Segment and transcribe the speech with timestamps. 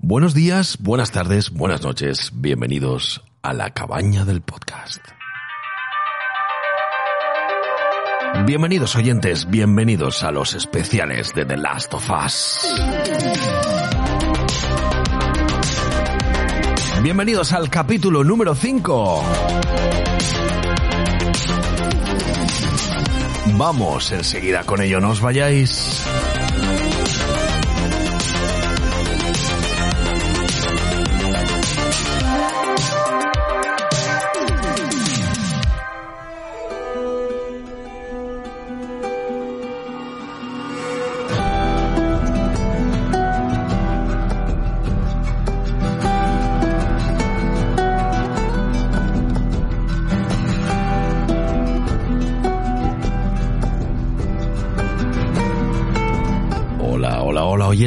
[0.00, 2.30] Buenos días, buenas tardes, buenas noches.
[2.32, 5.04] Bienvenidos a la cabaña del podcast.
[8.46, 12.74] Bienvenidos oyentes, bienvenidos a los especiales de The Last of Us.
[17.02, 19.24] Bienvenidos al capítulo número 5.
[23.56, 26.06] Vamos enseguida con ello, no os vayáis.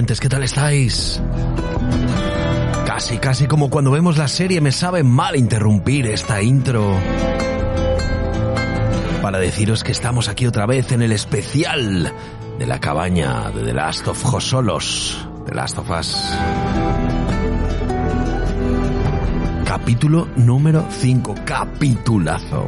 [0.06, 1.22] ¿Qué tal estáis?
[2.88, 6.96] Casi, casi como cuando vemos la serie me sabe mal interrumpir esta intro.
[9.22, 12.12] Para deciros que estamos aquí otra vez en el especial
[12.58, 16.34] de la cabaña de The Last of Josolos, The Last of Us.
[19.66, 22.66] Capítulo número 5, capitulazo.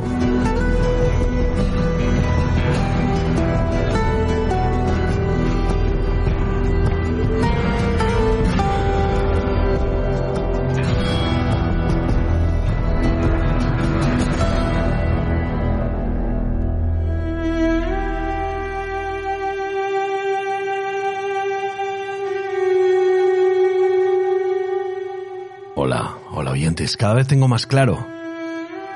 [26.98, 28.06] Cada vez tengo más claro,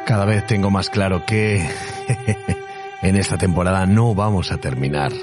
[0.06, 1.66] cada vez tengo más claro que
[3.02, 5.14] en esta temporada no vamos a terminar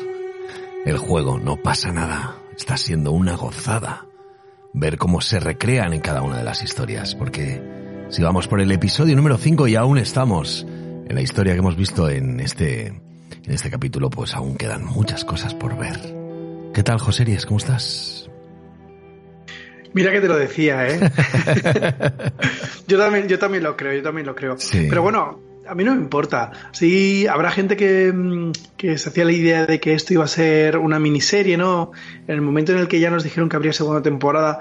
[0.87, 1.39] el juego.
[1.39, 2.37] No pasa nada.
[2.57, 4.07] Está siendo una gozada
[4.73, 7.15] ver cómo se recrean en cada una de las historias.
[7.15, 7.63] Porque
[8.09, 11.77] si vamos por el episodio número 5 y aún estamos en la historia que hemos
[11.77, 16.01] visto en este, en este capítulo, pues aún quedan muchas cosas por ver.
[16.73, 17.45] ¿Qué tal, José Ries?
[17.45, 18.24] ¿Cómo estás?
[19.95, 21.01] Mira que te lo decía, ¿eh?
[22.87, 24.57] yo, también, yo también lo creo, yo también lo creo.
[24.59, 24.87] Sí.
[24.89, 26.51] Pero bueno, a mí no me importa.
[26.73, 30.29] Sí, habrá gente que, mm, que se hacía la idea de que esto iba a
[30.29, 31.93] ser una miniserie, ¿no?
[32.27, 34.61] En el momento en el que ya nos dijeron que habría segunda temporada,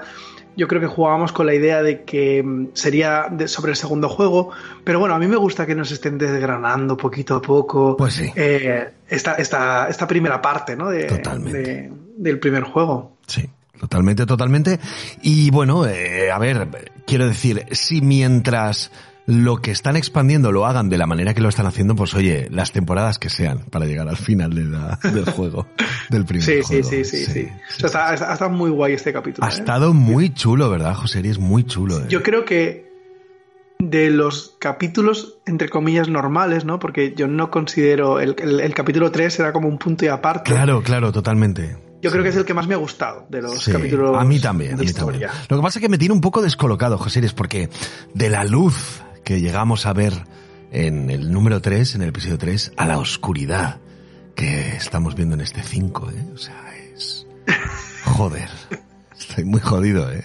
[0.56, 4.08] yo creo que jugábamos con la idea de que mm, sería de- sobre el segundo
[4.08, 4.50] juego.
[4.84, 8.30] Pero bueno, a mí me gusta que nos estén desgranando poquito a poco Pues sí.
[8.36, 10.90] eh, esta, esta, esta primera parte, ¿no?
[10.90, 11.58] De, Totalmente.
[11.58, 13.16] de- del primer juego.
[13.26, 13.50] Sí,
[13.80, 14.78] totalmente, totalmente.
[15.22, 18.90] Y bueno, eh, a ver, quiero decir, si mientras
[19.26, 22.48] lo que están expandiendo lo hagan de la manera que lo están haciendo, pues oye,
[22.50, 25.66] las temporadas que sean para llegar al final de la- del juego,
[26.10, 26.88] del primer Sí, sí, juego.
[26.90, 27.48] sí, sí, sí.
[27.48, 29.46] O sea, está, está- está muy guay este capítulo.
[29.46, 29.54] Ha ¿eh?
[29.54, 31.20] estado muy chulo, ¿verdad, José?
[31.26, 32.00] Es muy chulo.
[32.00, 32.04] ¿eh?
[32.10, 32.92] Yo creo que
[33.78, 36.78] de los capítulos, entre comillas, normales, ¿no?
[36.78, 40.50] Porque yo no considero el, el- el capítulo 3 era como un punto y aparte.
[40.50, 41.76] Claro, claro, totalmente.
[42.04, 44.16] Yo creo que es el que más me ha gustado de los Sí, capítulos.
[44.16, 45.28] a mí también, a de mí historia.
[45.28, 45.46] también.
[45.48, 47.68] Lo que pasa es que me tiene un poco descolocado, José, es porque
[48.14, 50.12] de la luz que llegamos a ver
[50.70, 53.80] en el número 3, en el episodio 3, a la oscuridad
[54.36, 56.26] que estamos viendo en este 5, ¿eh?
[56.34, 56.62] O sea,
[56.94, 57.26] es...
[58.04, 58.48] Joder,
[59.18, 60.24] estoy muy jodido, ¿eh?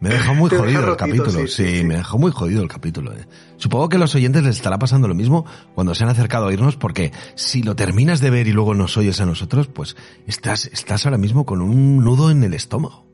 [0.00, 1.84] Me dejó muy jodido el capítulo, sí, sí, sí, sí.
[1.84, 3.12] me dejó muy jodido el capítulo.
[3.14, 3.26] ¿eh?
[3.58, 6.52] Supongo que a los oyentes les estará pasando lo mismo cuando se han acercado a
[6.52, 9.96] irnos, porque si lo terminas de ver y luego nos oyes a nosotros, pues
[10.26, 13.06] estás, estás ahora mismo con un nudo en el estómago.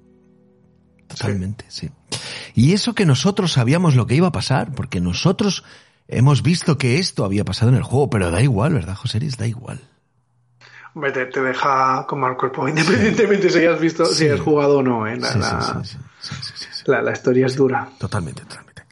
[1.08, 1.90] Totalmente, sí.
[2.54, 5.62] Y eso que nosotros sabíamos lo que iba a pasar, porque nosotros
[6.08, 9.36] hemos visto que esto había pasado en el juego, pero da igual, ¿verdad, José Luis?
[9.36, 9.80] Da igual.
[10.94, 14.24] Hombre, te, te deja como al cuerpo, independientemente si hayas visto, Sí.
[14.24, 15.16] si has jugado o no, ¿eh?
[15.18, 16.82] La, Sí, sí, sí, sí, sí, sí, sí, sí.
[16.86, 17.88] la- la historia es dura.
[17.98, 18.82] Totalmente, totalmente.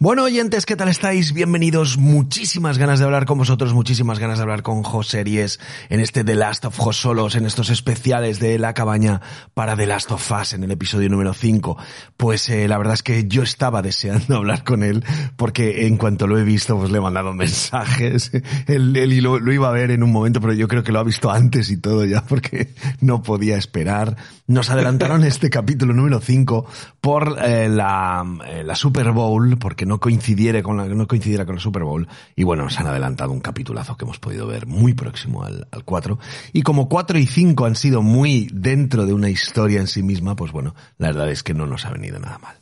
[0.00, 1.32] Bueno, oyentes, ¿qué tal estáis?
[1.32, 1.98] Bienvenidos.
[1.98, 6.34] Muchísimas ganas de hablar con vosotros, muchísimas ganas de hablar con Joseries en este The
[6.34, 9.20] Last of Us Solos, en estos especiales de La Cabaña
[9.54, 11.78] para The Last of Us, en el episodio número 5.
[12.16, 15.04] Pues eh, la verdad es que yo estaba deseando hablar con él,
[15.36, 18.32] porque en cuanto lo he visto, pues le he mandado mensajes.
[18.66, 18.92] Él,
[19.22, 21.70] lo iba a ver en un momento, pero yo creo que lo ha visto antes
[21.70, 24.16] y todo ya, porque no podía esperar.
[24.46, 26.66] Nos adelantaron este capítulo número 5
[27.00, 31.56] por eh, la, eh, la Super Bowl, porque no coincidiera con la, no coincidiera con
[31.56, 32.08] la Super Bowl.
[32.36, 35.84] Y bueno, nos han adelantado un capitulazo que hemos podido ver muy próximo al, al
[35.84, 36.18] 4.
[36.52, 40.36] Y como 4 y 5 han sido muy dentro de una historia en sí misma,
[40.36, 42.56] pues bueno, la verdad es que no nos ha venido nada mal.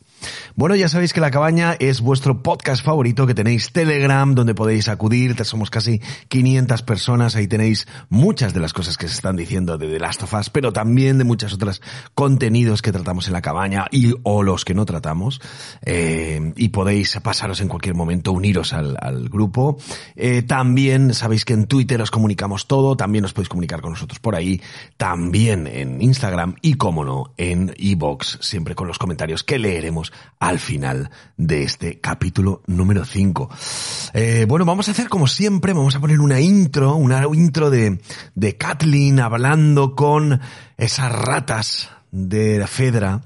[0.55, 4.87] Bueno, ya sabéis que La Cabaña es vuestro podcast favorito, que tenéis Telegram, donde podéis
[4.87, 5.99] acudir, somos casi
[6.29, 10.23] 500 personas, ahí tenéis muchas de las cosas que se están diciendo de The Last
[10.23, 11.81] of Us, pero también de muchas otras
[12.15, 15.41] contenidos que tratamos en La Cabaña y o los que no tratamos,
[15.85, 19.77] eh, y podéis pasaros en cualquier momento, uniros al, grupo.
[20.15, 24.19] Eh, también sabéis que en Twitter os comunicamos todo, también os podéis comunicar con nosotros
[24.19, 24.61] por ahí,
[24.97, 30.59] también en Instagram y, como no, en iBox, siempre con los comentarios que leeremos al
[30.59, 33.49] final de este capítulo número 5.
[34.13, 38.01] Eh, bueno, vamos a hacer como siempre, vamos a poner una intro, una intro de,
[38.35, 40.41] de Kathleen hablando con
[40.77, 43.21] esas ratas de la Fedra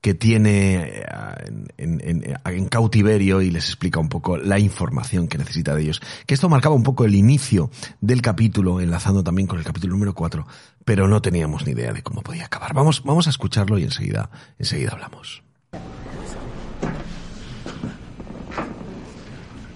[0.00, 1.02] que tiene
[1.44, 5.82] en, en, en, en, cautiverio y les explica un poco la información que necesita de
[5.82, 6.00] ellos.
[6.26, 7.70] Que esto marcaba un poco el inicio
[8.00, 10.46] del capítulo, enlazando también con el capítulo número 4,
[10.84, 12.74] pero no teníamos ni idea de cómo podía acabar.
[12.74, 15.42] Vamos, vamos a escucharlo y enseguida, enseguida hablamos.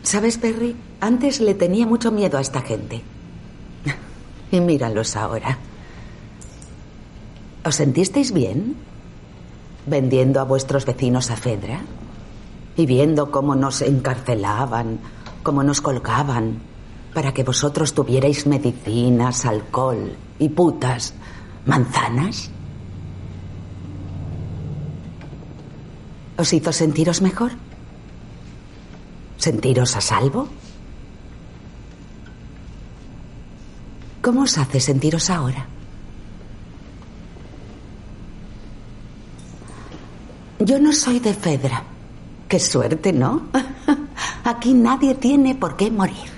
[0.02, 0.76] ¿Sabes, Perry?
[1.00, 3.02] Antes le tenía mucho miedo a esta gente.
[4.50, 5.58] Y míralos ahora.
[7.64, 8.76] ¿Os sentisteis bien?
[9.87, 11.81] Vendiendo a vuestros vecinos a Fedra.
[12.76, 14.99] Y viendo cómo nos encarcelaban,
[15.43, 16.60] cómo nos colgaban,
[17.14, 21.14] para que vosotros tuvierais medicinas, alcohol y putas,
[21.66, 22.50] manzanas.
[26.37, 27.52] ¿Os hizo sentiros mejor?
[29.42, 30.46] ¿Sentiros a salvo?
[34.22, 35.66] ¿Cómo os hace sentiros ahora?
[40.60, 41.82] Yo no soy de Fedra.
[42.46, 43.48] Qué suerte, ¿no?
[44.44, 46.30] Aquí nadie tiene por qué morir.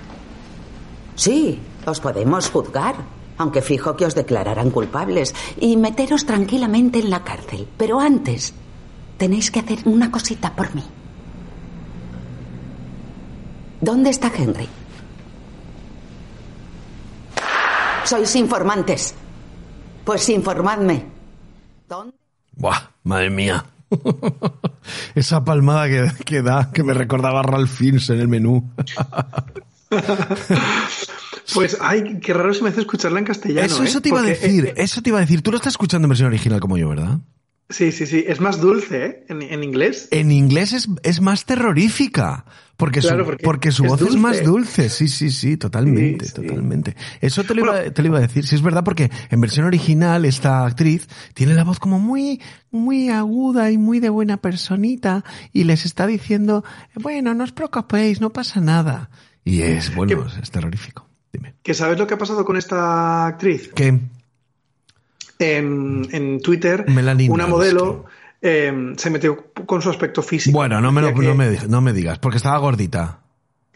[1.14, 2.94] Sí, os podemos juzgar,
[3.36, 7.68] aunque fijo que os declararán culpables y meteros tranquilamente en la cárcel.
[7.76, 8.54] Pero antes,
[9.18, 10.84] tenéis que hacer una cosita por mí.
[13.80, 14.68] ¿Dónde está Henry?
[18.04, 19.14] Sois informantes.
[20.04, 21.06] Pues informadme.
[21.88, 22.14] ¿Dónde?
[22.52, 23.64] Buah, madre mía.
[25.14, 28.70] Esa palmada que, que, da, que me recordaba a Ralph Fiennes en el menú.
[31.52, 33.66] Pues, ay, qué raro se me hace escucharla en castellano.
[33.66, 34.00] Eso, eso ¿eh?
[34.00, 35.42] te iba Porque, a decir, eh, eso te iba a decir.
[35.42, 37.18] Tú lo estás escuchando en versión original como yo, ¿verdad?
[37.74, 38.24] Sí, sí, sí.
[38.26, 39.24] Es más dulce, ¿eh?
[39.28, 40.08] En, en inglés.
[40.12, 42.44] En inglés es, es más terrorífica.
[42.76, 44.88] Porque Claro, su, porque porque su es voz es más dulce.
[44.88, 46.42] Sí, sí, sí, totalmente, Sí, sí.
[46.42, 46.96] totalmente.
[47.20, 47.92] Eso te lo, iba, Bueno.
[47.92, 48.44] te lo iba a decir.
[48.46, 52.40] Sí, es verdad, porque en versión original esta actriz tiene la voz como muy,
[52.72, 56.64] muy aguda y muy de buena personita y les está diciendo,
[56.96, 59.08] bueno, no os preocupéis, no pasa nada.
[59.44, 61.08] Y es, bueno, es terrorífico.
[61.32, 61.54] Dime.
[61.62, 63.70] ¿Que sabes lo que ha pasado con esta actriz?
[63.74, 64.00] ¿Qué?
[65.38, 68.04] En, en Twitter, Melanie una modelo
[68.40, 70.56] eh, se metió con su aspecto físico.
[70.56, 73.20] Bueno, no me, lo, Decía que- no, me, no me digas, porque estaba gordita.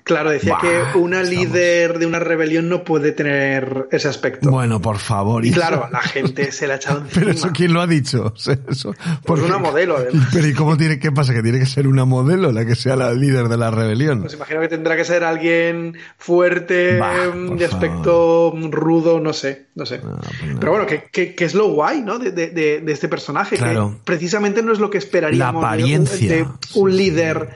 [0.08, 1.44] Claro, decía Bah, que una estamos.
[1.44, 4.50] líder de una rebelión no puede tener ese aspecto.
[4.50, 5.44] Bueno, por favor.
[5.46, 7.14] y claro, la gente se la ha echado encima.
[7.20, 8.32] Pero eso, ¿quién lo ha dicho?
[8.34, 8.94] O sea, eso,
[9.24, 10.28] Pues una modelo, además.
[10.32, 11.32] Pero ¿y cómo tiene, qué pasa?
[11.34, 14.22] ¿Que tiene que ser una modelo la que sea la líder de la rebelión?
[14.22, 19.66] Pues imagino que tendrá que ser alguien fuerte, Bah, mm, de aspecto rudo, no sé,
[19.74, 20.00] no sé.
[20.04, 20.60] Ah, pues no.
[20.60, 22.18] Pero bueno, que, que- que es lo guay, ¿no?
[22.18, 23.92] De, de- este personaje, Claro.
[23.96, 26.28] que precisamente no es lo que esperaríamos La de un- apariencia.
[26.32, 27.48] de un líder,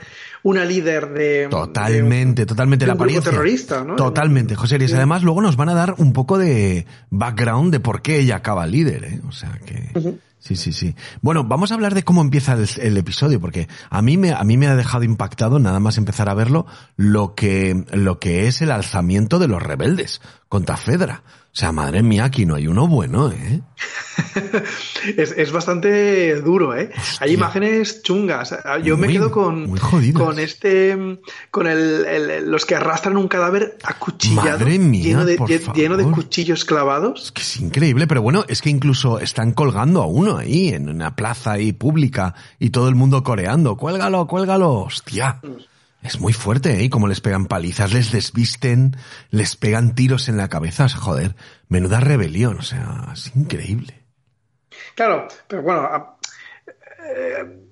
[0.43, 1.47] una líder de...
[1.49, 3.31] Totalmente, de- totalmente de la un apariencia.
[3.31, 3.95] terrorista, ¿no?
[3.95, 4.77] Totalmente, José.
[4.87, 4.93] Sí.
[4.93, 8.65] Además, luego nos van a dar un poco de background de por qué ella acaba
[8.67, 9.21] líder, ¿eh?
[9.27, 10.17] O sea que.
[10.39, 10.93] Sí, sí, sí.
[11.21, 14.43] Bueno, vamos a hablar de cómo empieza el, el episodio, porque a mí me, a
[14.43, 16.65] mí me ha dejado impactado nada más empezar a verlo
[16.97, 20.19] lo que, lo que es el alzamiento de los rebeldes
[20.49, 21.23] contra Fedra.
[21.53, 23.61] O sea, madre mía, aquí no hay uno bueno, ¿eh?
[25.17, 26.89] Es, es bastante duro, ¿eh?
[26.97, 27.17] Hostia.
[27.19, 28.55] Hay imágenes chungas.
[28.83, 29.67] Yo me quedo con,
[30.13, 31.19] con este,
[31.51, 35.37] con el, el- los que arrastran un cadáver acuchillado, Madre mía, lleno, de,
[35.75, 37.25] lleno de cuchillos clavados.
[37.25, 40.89] Es que es increíble, pero bueno, es que incluso están colgando a uno ahí en
[40.89, 45.39] una plaza ahí pública y todo el mundo coreando, cuélgalo, cuélgalo, hostia.
[46.03, 46.83] Es muy fuerte, ¿eh?
[46.83, 48.97] Y como les pegan palizas, les desvisten,
[49.29, 50.89] les pegan tiros en la cabeza.
[50.89, 51.35] Joder,
[51.69, 54.03] menuda rebelión, o sea, es increíble.
[54.95, 56.17] Claro, pero bueno,
[57.15, 57.67] eh,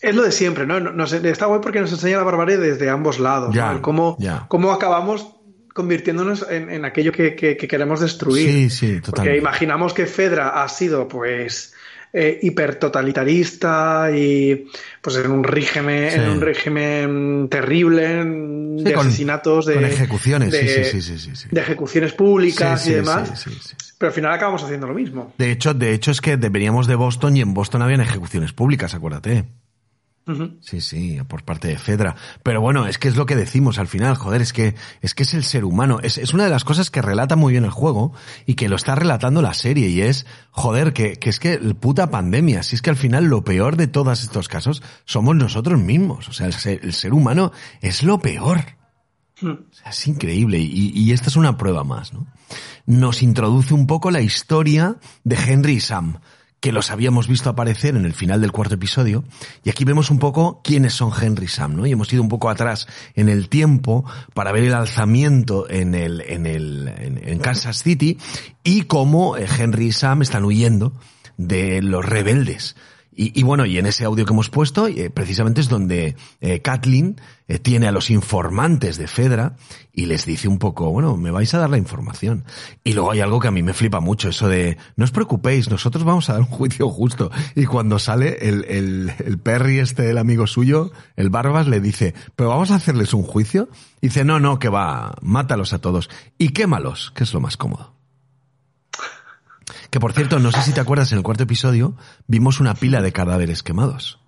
[0.00, 0.78] es lo de siempre, ¿no?
[0.80, 3.82] Nos, está guay porque nos enseña la barbarie desde ambos lados, Ya, ¿no?
[3.82, 4.46] Cómo, ya.
[4.48, 5.30] cómo acabamos
[5.74, 8.48] convirtiéndonos en, en aquello que, que- que queremos destruir.
[8.48, 9.38] Sí, sí, Porque totalmente.
[9.38, 11.73] imaginamos que Fedra ha sido, pues,
[12.16, 14.68] eh, hipertotalitarista y,
[15.02, 16.16] pues, en un régimen, Sí.
[16.20, 18.22] en un régimen terrible
[18.78, 21.48] Sí, de con- asesinatos, de, con ejecuciones, sí, de- sí, sí, sí, sí, sí.
[21.50, 23.30] de ejecuciones públicas Sí, y sí, demás.
[23.42, 23.74] sí, sí, sí.
[23.98, 25.32] Pero al final acabamos haciendo lo mismo.
[25.38, 28.94] De hecho, de hecho es que veníamos de Boston y en Boston habían ejecuciones públicas,
[28.94, 29.44] acuérdate.
[30.60, 32.16] Sí, sí, por parte de Fedra.
[32.42, 35.24] Pero bueno, es que es lo que decimos al final, joder, es que es que
[35.24, 36.00] es el ser humano.
[36.02, 38.14] Es, es una de las cosas que relata muy bien el juego
[38.46, 41.74] y que lo está relatando la serie y es, joder, que, que es que el
[41.74, 45.78] puta pandemia, si es que al final lo peor de todos estos casos somos nosotros
[45.78, 46.28] mismos.
[46.30, 47.52] O sea, el ser, el ser humano
[47.82, 48.64] es lo peor.
[49.42, 49.50] Mm.
[49.50, 52.26] O sea, es increíble y, y esta es una prueba más, ¿no?
[52.86, 56.20] Nos introduce un poco la historia de Henry y Sam,
[56.60, 59.24] que los habíamos visto aparecer en el final del cuarto episodio,
[59.64, 61.86] y aquí vemos un poco quiénes son Henry Sam, ¿no?
[61.86, 66.22] Y hemos ido un poco atrás en el tiempo para ver el alzamiento en el,
[66.22, 68.18] en el, en, en Kansas City
[68.62, 70.94] y cómo eh, Henry y Sam están huyendo
[71.36, 72.76] de los rebeldes.
[73.16, 76.60] Y, y bueno, y en ese audio que hemos puesto, eh, precisamente es donde eh,
[76.60, 79.56] Kathleen eh, tiene a los informantes de Fedra
[79.92, 82.44] y les dice un poco, bueno, me vais a dar la información.
[82.82, 85.70] Y luego hay algo que a mí me flipa mucho, eso de, no os preocupéis,
[85.70, 87.30] nosotros vamos a dar un juicio justo.
[87.54, 92.14] Y cuando sale el, el, el Perry este, del amigo suyo, el Barbas, le dice,
[92.34, 93.68] pero vamos a hacerles un juicio.
[94.00, 96.10] Y dice, no, no, que va, mátalos a todos.
[96.38, 97.94] Y quémalos, que es lo más cómodo.
[99.90, 101.94] Que por cierto, no sé si te acuerdas, en el cuarto episodio
[102.26, 104.18] vimos una pila de cadáveres quemados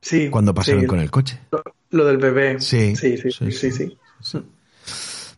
[0.00, 0.28] Sí.
[0.30, 0.86] cuando pasaron sí.
[0.86, 1.40] con el coche.
[1.50, 2.60] Lo, lo del bebé.
[2.60, 3.96] Sí, Sí, sí, sí, sí, sí.
[4.20, 4.38] sí.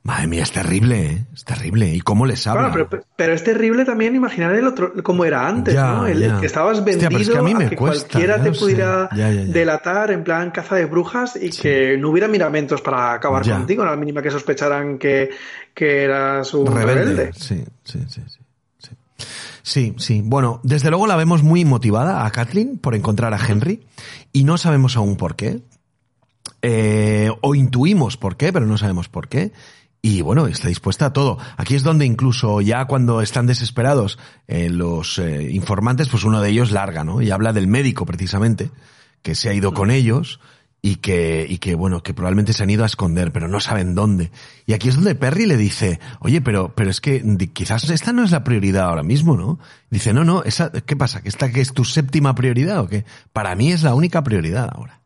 [0.03, 1.25] Madre mía, es terrible, ¿eh?
[1.35, 1.93] Es terrible.
[1.93, 2.71] ¿Y cómo les habla?
[2.71, 6.07] Claro, pero, pero es terrible también imaginar el otro, cómo era antes, Ya, ¿no?
[6.07, 8.53] El, que estabas Hostia, vendido pero es que a mí me que cuesta, cualquiera te
[8.53, 9.53] pudiera Ya, ya, ya.
[9.53, 13.87] delatar en plan caza de brujas y que no hubiera miramentos para acabar contigo, a
[13.87, 15.31] la mínima que sospecharan que,
[15.75, 17.33] que eras un rebelde.
[17.35, 18.23] sí, sí, sí.
[19.67, 20.23] Sí, sí.
[20.25, 23.85] Bueno, desde luego la vemos muy motivada a Kathleen por encontrar a Henry
[24.33, 25.61] y no sabemos aún por qué.
[26.63, 29.51] Eh, o intuimos por qué, pero no sabemos por qué.
[30.01, 31.39] Y bueno, está dispuesta a todo.
[31.57, 36.51] Aquí es donde incluso ya cuando están desesperados eh, los eh, informantes, pues uno de
[36.51, 37.21] ellos larga, ¿no?
[37.21, 38.71] Y habla del médico precisamente,
[39.23, 40.39] que se ha ido con ellos
[40.89, 43.95] y que, y que bueno, que probablemente se han ido a esconder, pero no saben
[43.97, 44.31] dónde.
[44.67, 48.23] Y aquí es donde Perry le dice, oye, pero, pero es que quizás esta no
[48.23, 49.59] es la prioridad ahora mismo, ¿no?
[49.91, 51.23] Dice, no, no, esa, ¿qué pasa?
[51.23, 53.05] ¿Que esta que es tu séptima prioridad o qué?
[53.33, 55.01] Para mí es la única prioridad ahora.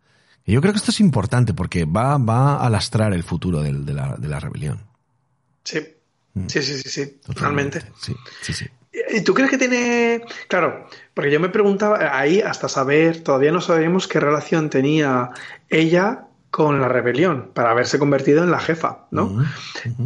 [0.44, 3.86] Y yo creo que esto es importante porque va, va a lastrar el futuro del-
[3.86, 4.80] de, la, de la rebelión.
[5.64, 5.78] Sí.
[6.34, 6.46] Mm.
[6.46, 7.80] Sí, sí, sí, sí, totalmente.
[8.00, 8.66] Sí, sí, sí.
[8.92, 10.22] ¿Y tú crees que tiene.?
[10.48, 15.30] Claro, porque yo me preguntaba, ahí hasta saber, todavía no sabemos qué relación tenía
[15.68, 19.44] ella con la rebelión para haberse convertido en la jefa, ¿no?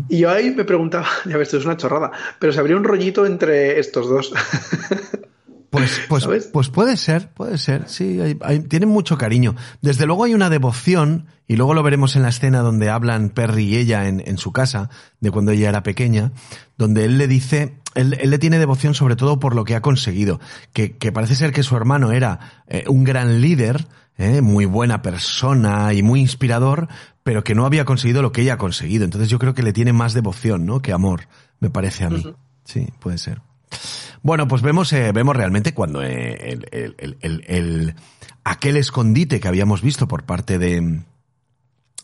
[0.09, 2.85] Y yo ahí me preguntaba, ya ves, esto es una chorrada, pero se habría un
[2.85, 4.33] rollito entre estos dos.
[5.79, 6.51] Pues, pues, ¿Sabes?
[6.53, 9.55] pues puede ser, puede ser, sí, hay- hay- tienen mucho cariño.
[9.83, 13.65] Desde luego hay una devoción, y luego lo veremos en la escena donde hablan Perry
[13.65, 14.89] y ella en, en su casa,
[15.21, 16.33] de cuando ella era pequeña,
[16.79, 19.81] donde él le dice, él, él le tiene devoción sobre todo por lo que ha
[19.83, 20.41] conseguido,
[20.73, 25.03] que, que parece ser que su hermano era eh, un gran líder, eh, muy buena
[25.03, 26.89] persona y muy inspirador,
[27.25, 29.05] pero que no había conseguido lo que ella ha conseguido.
[29.05, 30.81] Entonces yo creo que le tiene más devoción, ¿no?
[30.83, 31.23] Que amor,
[31.59, 32.25] me parece a mí.
[32.65, 33.41] Sí, puede ser.
[34.25, 37.95] Bueno, pues vemos, eh, vemos realmente cuando eh, el, el- el- el- el-
[38.43, 41.03] aquel escondite que habíamos visto por parte de,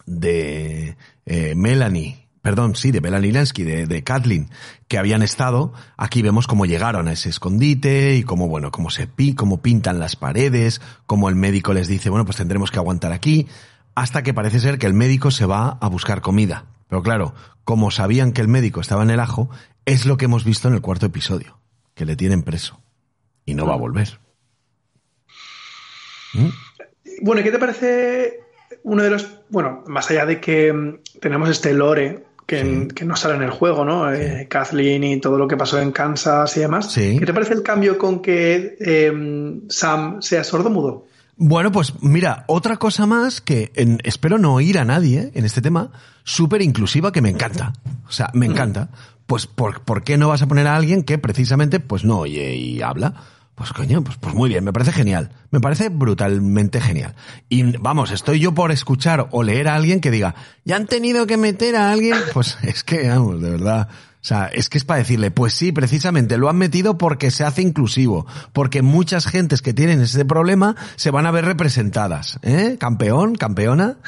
[0.05, 4.51] de eh, Melanie, perdón, sí, de Melanie Lansky, de, de Kathleen,
[4.87, 9.07] que habían estado, aquí vemos cómo llegaron a ese escondite y cómo, bueno, cómo se
[9.07, 13.13] pi, cómo pintan las paredes, cómo el médico les dice, bueno, pues tendremos que aguantar
[13.13, 13.47] aquí,
[13.95, 16.67] hasta que parece ser que el médico se va a buscar comida.
[16.87, 17.35] Pero claro,
[17.65, 19.49] como sabían que el médico estaba en el ajo,
[19.87, 21.60] es lo que hemos visto en el cuarto episodio,
[22.01, 22.81] que le tienen preso
[23.45, 24.19] y no va a volver.
[26.33, 26.49] ¿Mm?
[27.21, 28.41] Bueno, ¿y qué te parece
[28.85, 29.29] uno de los.
[29.51, 32.89] Bueno, más allá de que mm, tenemos este lore que, Sí.
[32.95, 34.11] que no sale en el juego, ¿no?
[34.11, 36.91] Eh, Kathleen y todo lo que pasó en Kansas y demás.
[36.91, 37.19] Sí.
[37.19, 41.07] ¿Qué te parece el cambio con que eh, Sam sea sordo-mudo?
[41.37, 45.61] Bueno, pues mira, otra cosa más que en- espero no oír a nadie en este
[45.61, 45.93] tema,
[46.25, 47.75] súper inclusiva que me encanta.
[48.09, 48.89] O sea, me encanta.
[49.31, 52.57] Pues ¿por, ¿por qué no vas a poner a alguien que precisamente pues no oye
[52.57, 53.15] y habla?
[53.55, 55.31] Pues coño, pues, pues muy bien, me parece genial.
[55.53, 57.15] Me parece brutalmente genial.
[57.49, 60.35] Y vamos, estoy yo por escuchar o leer a alguien que diga,
[60.65, 62.17] ya han tenido que meter a alguien.
[62.35, 63.89] Pues es que, vamos, de verdad.
[63.93, 67.45] O sea, es que es para decirle, pues sí, precisamente lo han metido porque se
[67.45, 72.41] hace inclusivo, porque muchas gentes que tienen ese problema se van a ver representadas.
[72.43, 72.79] ¿Eh?
[72.81, 73.99] Campeón, campeona.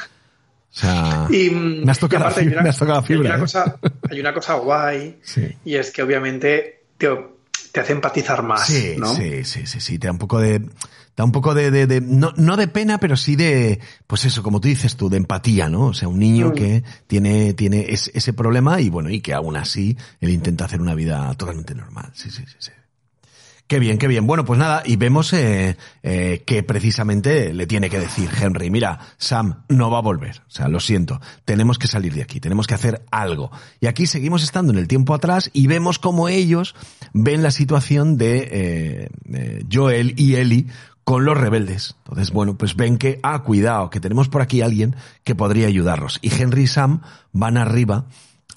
[0.75, 3.17] O sea, Y, me has tocado, aparte hay fibra, una- me has tocado la hay
[3.17, 3.39] una ¿eh?
[3.41, 3.79] cosa-
[4.11, 5.49] hay una cosa guay Sí.
[5.67, 7.09] y es que obviamente te,
[7.73, 9.15] te hace empatizar más, Sí, ¿no?
[9.15, 10.61] sí, sí, sí, sí, te da un poco de,
[11.15, 14.43] da un poco de, de, de- no, no de pena, pero sí de, pues eso,
[14.43, 15.89] como tú dices tú, de empatía, ¿no?
[15.89, 16.55] O sea, un niño Mm.
[16.55, 20.81] que tiene, tiene es- ese problema y bueno, y que aún así él intenta hacer
[20.81, 22.11] una vida totalmente normal.
[22.15, 22.71] Sí, sí, sí, sí.
[23.73, 24.27] Qué bien, qué bien.
[24.27, 28.99] Bueno, pues nada, y vemos eh, eh, que precisamente le tiene que decir Henry, mira,
[29.17, 30.43] Sam no va a volver.
[30.47, 33.51] O sea, lo siento, tenemos que salir de aquí, tenemos que hacer algo.
[33.81, 36.75] Y aquí seguimos estando en el tiempo atrás y vemos cómo ellos
[37.15, 40.67] ven la situación de eh, Joel y Ellie
[41.03, 41.97] con los rebeldes.
[42.05, 46.19] Entonces, bueno, pues ven que, ah, cuidado, que tenemos por aquí alguien que podría ayudarnos.
[46.21, 47.01] Y Henry y Sam
[47.33, 48.05] van arriba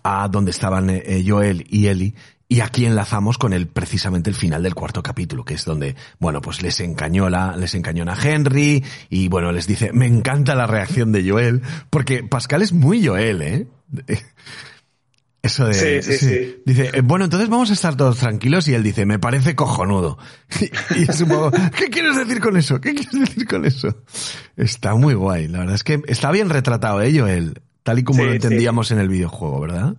[0.03, 2.15] a donde estaban eh, Joel y Ellie
[2.47, 6.41] y aquí enlazamos con el precisamente el final del cuarto capítulo, que es donde, bueno,
[6.41, 11.11] pues les encañola, les encañona a Henry y bueno, les dice, me encanta la reacción
[11.11, 13.67] de Joel, porque Pascal es muy Joel, ¿eh?
[15.41, 16.63] Eso de, Sí, sí, sí.
[16.65, 20.17] dice, eh, bueno, entonces vamos a estar todos tranquilos y él dice, me parece cojonudo.
[20.95, 22.81] Y, es un poco, ¿qué quieres decir con eso?
[22.81, 24.03] ¿Qué quieres decir con eso?
[24.55, 27.61] Está muy guay, la verdad es que está bien retratado, ¿eh, Joel?
[27.83, 29.95] Tal y como lo entendíamos en el videojuego, ¿verdad?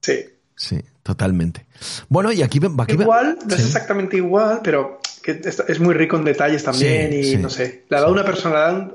[0.00, 0.35] Sí.
[0.56, 1.66] Sí, totalmente.
[2.08, 3.66] Bueno, y aquí, aquí Igual, no es sí.
[3.66, 7.84] exactamente igual, pero que es, muy rico en detalles también Sí, y sí, no sé,
[7.88, 8.90] le ha dado una personalidad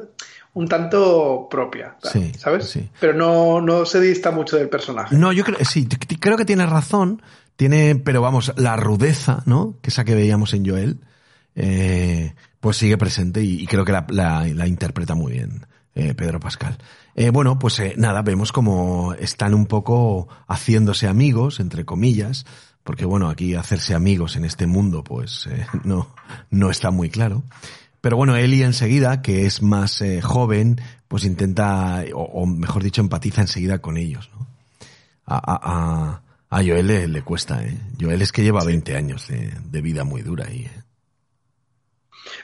[0.53, 2.65] un, tanto propia, Sí, ¿sabes?
[2.68, 2.89] sí.
[3.00, 5.15] Pero no, no se dista mucho del personaje.
[5.15, 7.22] No, yo creo, sí, creo que tienes razón.
[7.58, 9.77] Tiene, pero vamos, la rudeza, ¿no?
[9.84, 11.00] Que esa que veíamos en Joel,
[11.56, 16.13] eh, pues sigue presente y, y creo que la, la- la interpreta muy bien eh,
[16.13, 16.77] Pedro Pascal.
[17.15, 22.45] Eh, bueno, pues eh, nada, vemos como están un poco haciéndose amigos, entre comillas,
[22.83, 26.13] porque bueno, aquí hacerse amigos en este mundo, pues eh, no,
[26.50, 27.43] no está muy claro.
[28.01, 33.01] Pero bueno, Eli enseguida, que es más eh, joven, pues intenta, o, o mejor dicho,
[33.01, 34.48] empatiza enseguida con ellos, ¿no?
[35.25, 35.60] A, a,
[36.50, 37.77] a, a Joel le, le cuesta, ¿eh?
[38.00, 40.81] Joel es que lleva 20 años de, de vida muy dura ahí, ¿eh?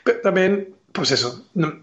[0.04, 1.48] Pero también, pues eso.
[1.56, 1.74] no-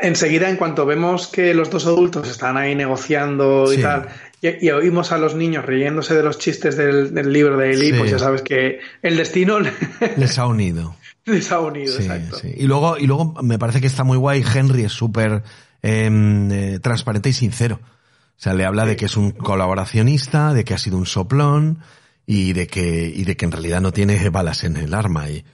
[0.00, 3.78] enseguida, en cuanto vemos que los dos adultos están ahí negociando Sí.
[3.78, 4.08] y tal,
[4.40, 7.90] y, y oímos a los niños riéndose de los chistes del, del libro de Eli,
[7.90, 7.94] Sí.
[7.98, 9.58] pues ya sabes que el destino
[10.16, 10.96] Les ha unido.
[11.24, 12.38] les ha unido, Sí, exacto.
[12.44, 14.44] Y luego, y luego me parece que está muy guay.
[14.54, 15.42] Henry es súper
[15.82, 17.80] em, eh, transparente y sincero.
[17.82, 21.78] O sea, le habla de que es un colaboracionista, de que ha sido un soplón
[22.26, 25.44] y de que, y de que en realidad no tiene balas en el arma y,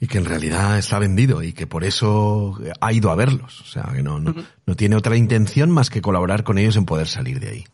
[0.00, 3.60] y que en realidad está vendido y que por eso ha ido a verlos.
[3.62, 4.34] O sea, que no, no,
[4.66, 7.64] no tiene otra intención más que colaborar con ellos en poder salir de ahí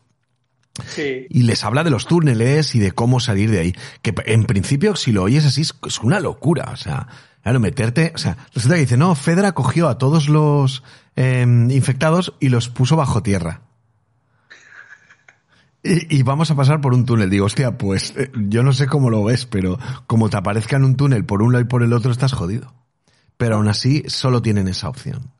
[0.87, 1.25] Sí.
[1.29, 3.75] y les habla de los túneles y de cómo salir de ahí.
[4.01, 6.69] Que en principio, si lo oyes así, es- es una locura.
[6.73, 7.07] O sea,
[7.43, 8.11] claro, meterte.
[8.13, 10.83] O sea, resulta que dice, no, Fedra cogió a todos los
[11.15, 13.61] eh, infectados y los puso bajo tierra.
[15.85, 17.29] Y, y vamos a pasar por un túnel.
[17.29, 20.83] Digo, hostia, pues eh, yo no sé cómo lo ves, pero como te aparezca en
[20.83, 22.73] un túnel por un lado y por el otro, estás jodido.
[23.37, 25.31] Pero aún así, solo tienen esa opción.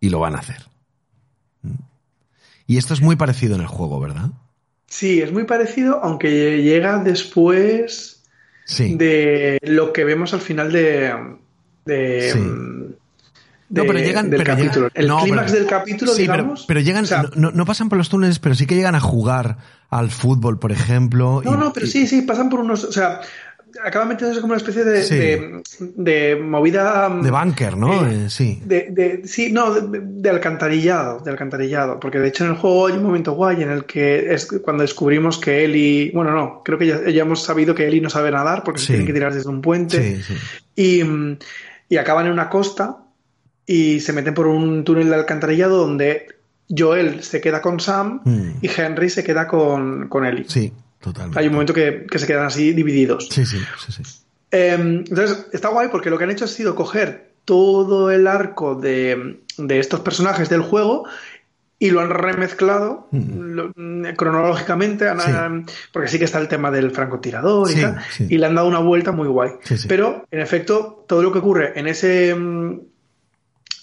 [0.00, 0.66] Y lo van a hacer.
[1.62, 1.74] ¿Mm?
[2.66, 4.30] Y esto es muy parecido en el juego, ¿verdad?
[4.86, 8.22] Sí, es muy parecido, aunque llega después
[8.64, 8.94] Sí.
[8.94, 11.12] de lo que vemos al final de.
[11.84, 12.38] de, Sí.
[13.72, 14.88] Mm, No, pero llegan, del pero capítulo.
[14.88, 16.64] llegan- el no, clímax del capítulo, sí, pero- digamos.
[16.68, 19.00] Pero, llegan, o sea, no, no pasan por los túneles, pero sí que llegan a
[19.00, 19.56] jugar
[19.90, 21.42] al fútbol, por ejemplo.
[21.44, 22.84] No, y- no, pero y- sí, sí, pasan por unos.
[22.84, 23.20] O sea,
[23.82, 25.16] acaban metiéndose como una especie de, Sí.
[25.16, 25.62] de,
[25.96, 27.08] de movida.
[27.22, 28.06] De bunker, ¿no?
[28.06, 28.60] eh, Eh, sí.
[28.66, 32.94] De, de- sí, no, de, alcantarillado, de alcantarillado, porque de hecho en el juego hay
[32.98, 36.86] un momento guay en el que es cuando descubrimos que Eli, bueno, no, creo que
[36.86, 38.86] ya, ya hemos sabido que Eli no sabe nadar porque Sí.
[38.88, 41.00] se tiene que tirar desde un puente Sí, sí.
[41.00, 41.38] y, mm,
[41.88, 42.98] y acaban en una costa
[43.66, 46.26] y se meten por un túnel de alcantarillado donde
[46.68, 48.50] Joel se queda con Sam Mm.
[48.62, 50.44] y Henry se queda con, con Eli.
[50.48, 51.38] Sí, totalmente.
[51.38, 53.28] Hay un momento que, que se quedan así divididos.
[53.30, 54.02] Sí, sí, sí, sí.
[54.50, 58.74] Eh, entonces, está guay porque lo que han hecho ha sido coger todo el arco
[58.74, 61.04] de, de estos personajes del juego
[61.78, 63.52] y lo han remezclado Mm.
[63.54, 63.72] lo-
[64.16, 65.74] cronológicamente, han- Sí.
[65.92, 68.26] porque sí que está el tema del francotirador y tal, sí.
[68.30, 69.50] y le han dado una vuelta muy guay.
[69.88, 72.80] Pero, en efecto, todo lo que ocurre en ese mm,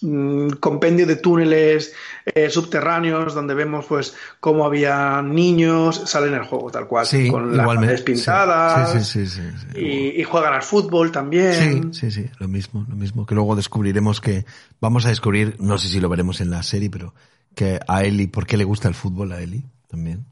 [0.02, 1.94] mm, compendio de túneles
[2.26, 7.30] eh, subterráneos donde vemos pues cómo había niños, sale en el juego tal cual, Sí,
[7.30, 7.88] con las igualmente.
[7.88, 9.80] paredes pintadas Sí, sí, sí, sí, sí.
[9.80, 11.94] Y, y juegan al fútbol Sí, también.
[11.94, 13.26] sí, sí, lo mismo, lo mismo.
[13.26, 14.46] Que luego descubriremos que
[14.80, 17.14] vamos a descubrir, no sé si lo veremos en la serie, pero
[17.56, 20.26] que a Eli, ¿por qué le gusta el fútbol a Eli también?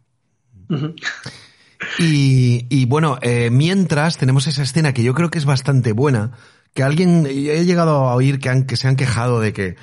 [1.99, 6.31] Y bueno, eh, mientras tenemos esa escena que yo creo que es bastante buena,
[6.77, 9.77] que alguien, he llegado a oír que, han, que se han quejado de que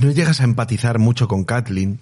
[0.00, 2.00] no llegas a empatizar mucho con Kathleen,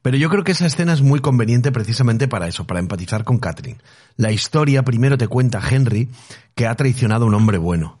[0.00, 3.36] pero yo creo que esa escena es muy conveniente precisamente para eso, para empatizar con
[3.36, 3.82] Kathleen.
[4.16, 6.08] La historia primero te cuenta Henry
[6.54, 7.98] que ha traicionado a un hombre bueno,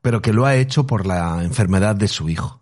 [0.00, 2.60] pero que lo ha hecho por la enfermedad de su hijo.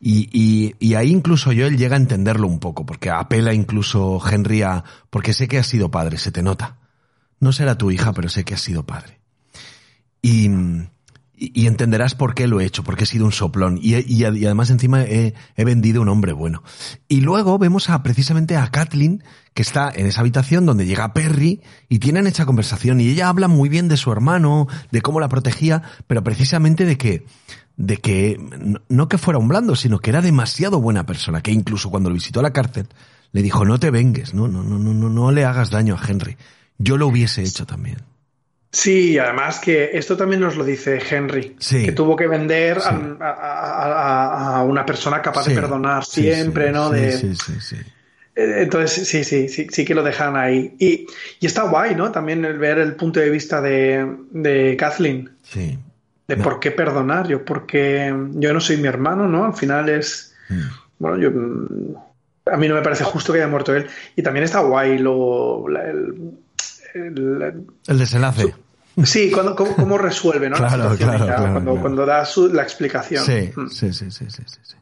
[0.00, 4.20] Y, y, y ahí incluso yo él llega a entenderlo un poco, porque apela incluso
[4.28, 6.78] Henry a, porque sé que has sido padre, se te nota.
[7.38, 9.19] No será tu hija, pero sé que has sido padre.
[10.22, 10.50] Y,
[11.42, 13.78] y, entenderás por qué lo he hecho, porque he sido un soplón.
[13.80, 16.62] Y, y, además encima he, vendido un hombre bueno.
[17.08, 21.62] Y luego vemos a precisamente a Kathleen, que está en esa habitación donde llega Perry
[21.88, 23.00] y tienen esa conversación.
[23.00, 26.98] Y ella habla muy bien de su hermano, de cómo la protegía, pero precisamente de
[26.98, 27.24] que,
[27.78, 28.38] de que,
[28.90, 32.14] no- que fuera un blando, sino que era demasiado buena persona, que incluso cuando lo
[32.14, 32.88] visitó la cárcel,
[33.32, 36.06] le dijo, no te vengues, no, no, no, no, no, no le hagas daño a
[36.06, 36.36] Henry.
[36.76, 37.96] Yo lo hubiese hecho también.
[38.72, 41.84] Sí, además que esto también nos lo dice Henry, Sí.
[41.84, 42.88] que tuvo que vender Sí.
[42.88, 46.90] a, a- a- a una persona capaz Sí, de perdonar siempre, ¿no?
[46.92, 47.76] sí, de, sí, sí, sí.
[48.36, 50.76] Eh, Entonces, sí, sí, sí, sí que lo dejan ahí.
[50.78, 51.04] Y,
[51.40, 52.12] y está guay, ¿no?
[52.12, 55.76] También el ver el punto de vista de, de Kathleen, Sí.
[56.28, 56.44] de No.
[56.44, 59.44] por qué perdonar, yo porque yo no soy mi hermano, ¿no?
[59.46, 60.60] Al final es, Mm.
[61.00, 61.28] bueno, yo
[62.52, 63.86] a mí no me parece justo que haya muerto él.
[64.14, 66.14] Y también está guay lo, la- el,
[66.94, 68.54] el- El desenlace.
[69.04, 70.56] sí, cuando, cómo, cómo resuelve, ¿no?
[70.60, 73.24] La Claro, claro, cuando, cuando da su, la explicación.
[73.24, 73.68] Sí, Mm.
[73.68, 74.76] sí, sí, sí, sí, sí, sí.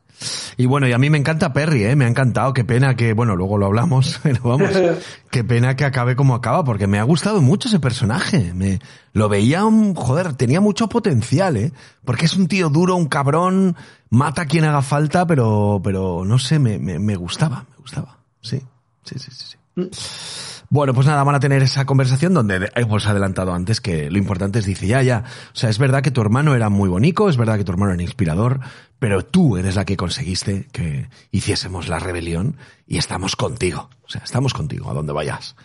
[0.56, 1.94] Y bueno, y a mí me encanta Perry, ¿eh?
[1.94, 2.52] Me ha encantado.
[2.52, 4.70] Qué pena que, bueno, luego lo hablamos, pero vamos,
[5.30, 8.52] qué pena que acabe como acaba, porque me ha gustado mucho ese personaje.
[8.52, 8.80] Me,
[9.12, 11.72] lo veía un, joder, tenía mucho potencial, ¿eh?
[12.04, 13.76] Porque es un tío duro, un cabrón,
[14.10, 18.18] mata a quien haga falta, pero, pero no sé, me, me, me gustaba, me gustaba.
[18.40, 18.60] Sí,
[19.04, 19.56] sí, sí, sí.
[19.92, 20.57] sí.
[20.70, 24.58] Bueno, pues nada, van a tener esa conversación donde hemos adelantado antes que lo importante
[24.58, 27.38] es, dice, ya, ya, o sea, es verdad que tu hermano era muy bonito, es
[27.38, 28.60] verdad que tu hermano era inspirador,
[28.98, 34.20] pero tú eres la que conseguiste que hiciésemos la rebelión y estamos contigo, o sea,
[34.22, 35.56] estamos contigo a donde vayas.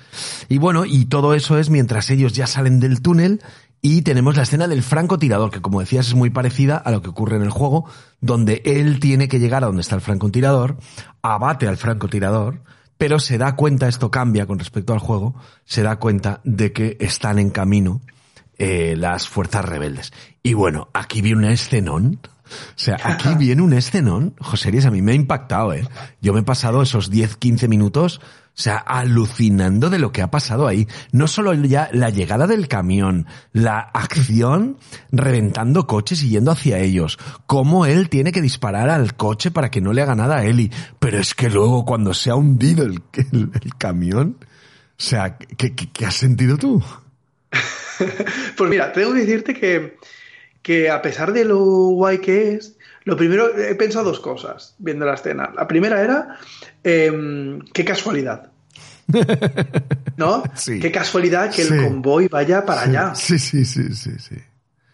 [0.47, 3.41] Y bueno, y todo eso es mientras ellos ya salen del túnel
[3.81, 7.09] y tenemos la escena del francotirador, que como decías es muy parecida a lo que
[7.09, 7.89] ocurre en el juego,
[8.21, 10.77] donde él tiene que llegar a donde está el francotirador,
[11.21, 12.61] abate al francotirador,
[13.03, 15.35] pero se da cuenta, esto cambia con respecto al juego,
[15.65, 17.99] se da cuenta de que están en camino
[18.57, 20.13] eh, las fuerzas rebeldes.
[20.41, 22.21] Y bueno, aquí viene un escenón.
[22.23, 24.35] O sea, aquí viene un escenón.
[24.39, 25.85] José Ries, a mí me ha impactado, ¿eh?
[26.21, 28.21] Yo me he pasado esos 10, 15 minutos,
[28.55, 30.87] o sea, alucinando de lo que ha pasado ahí.
[31.11, 34.77] No solo ya la llegada del camión, la acción
[35.11, 39.81] reventando coches y yendo hacia ellos, cómo él tiene que disparar al coche para que
[39.81, 40.71] no le haga nada a Eli.
[40.99, 44.45] Pero es que luego cuando se ha hundido el, el- camión, o
[44.97, 46.81] sea, ¿qué, qué, qué has sentido tú?
[48.57, 49.97] Pues mira, tengo que decirte que,
[50.61, 55.05] que a pesar de lo guay que es, lo primero, he pensado dos cosas viendo
[55.05, 55.51] la escena.
[55.55, 56.37] La primera era,
[56.83, 58.51] em, qué casualidad.
[60.17, 60.43] ¿No?
[60.55, 60.79] Sí.
[60.79, 61.73] Qué casualidad que Sí.
[61.73, 63.15] el convoy vaya para allá.
[63.15, 64.35] Sí, sí, sí, sí, sí.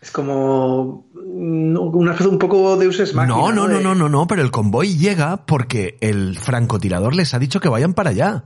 [0.02, 3.26] Es como una cosa un poco de Ex Machina.
[3.38, 7.40] No, no, no, no, no, no, pero el convoy llega porque el francotirador les ha
[7.40, 8.46] dicho que vayan para allá.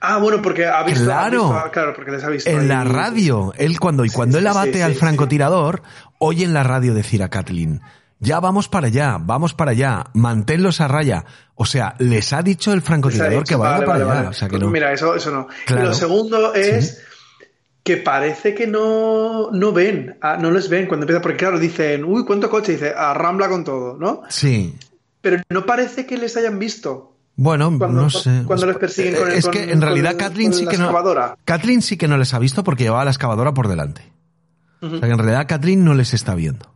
[0.00, 1.02] Ah, bueno, porque ha visto.
[1.02, 1.48] ha Claro.
[1.48, 2.50] visto- claro, porque les ha visto.
[2.50, 2.66] En ahí.
[2.66, 5.82] la radio, él cuando, y cuando él abate al francotirador,
[6.18, 7.80] oye en la radio decir a Kathleen,
[8.24, 11.24] ya vamos para allá, vamos para allá, manténlos a raya.
[11.54, 14.14] O sea, les ha dicho el francotirador dicho, que vale, para vale, allá.
[14.14, 14.28] vale.
[14.28, 14.70] O sea que Pues no.
[14.70, 15.46] Mira, eso, eso no.
[15.66, 15.82] Claro.
[15.82, 17.00] Y lo segundo es
[17.84, 22.04] que parece que no, no ven, ah, no les ven cuando empieza, porque claro, dicen,
[22.04, 22.72] uy, ¿cuánto coche?
[22.72, 24.22] Dice, arrambla con todo, ¿no?
[24.28, 24.74] Sí.
[25.20, 27.10] Pero no parece que les hayan visto.
[27.36, 28.42] Bueno, Cuando- no sé.
[28.46, 30.78] cuando les persiguen con el- Es que con- en realidad con- Kathleen con sí que
[30.78, 31.36] no.
[31.44, 34.02] Kathleen sí que no les ha visto porque llevaba la excavadora por delante.
[34.80, 36.73] O sea que en realidad Kathleen no les está viendo.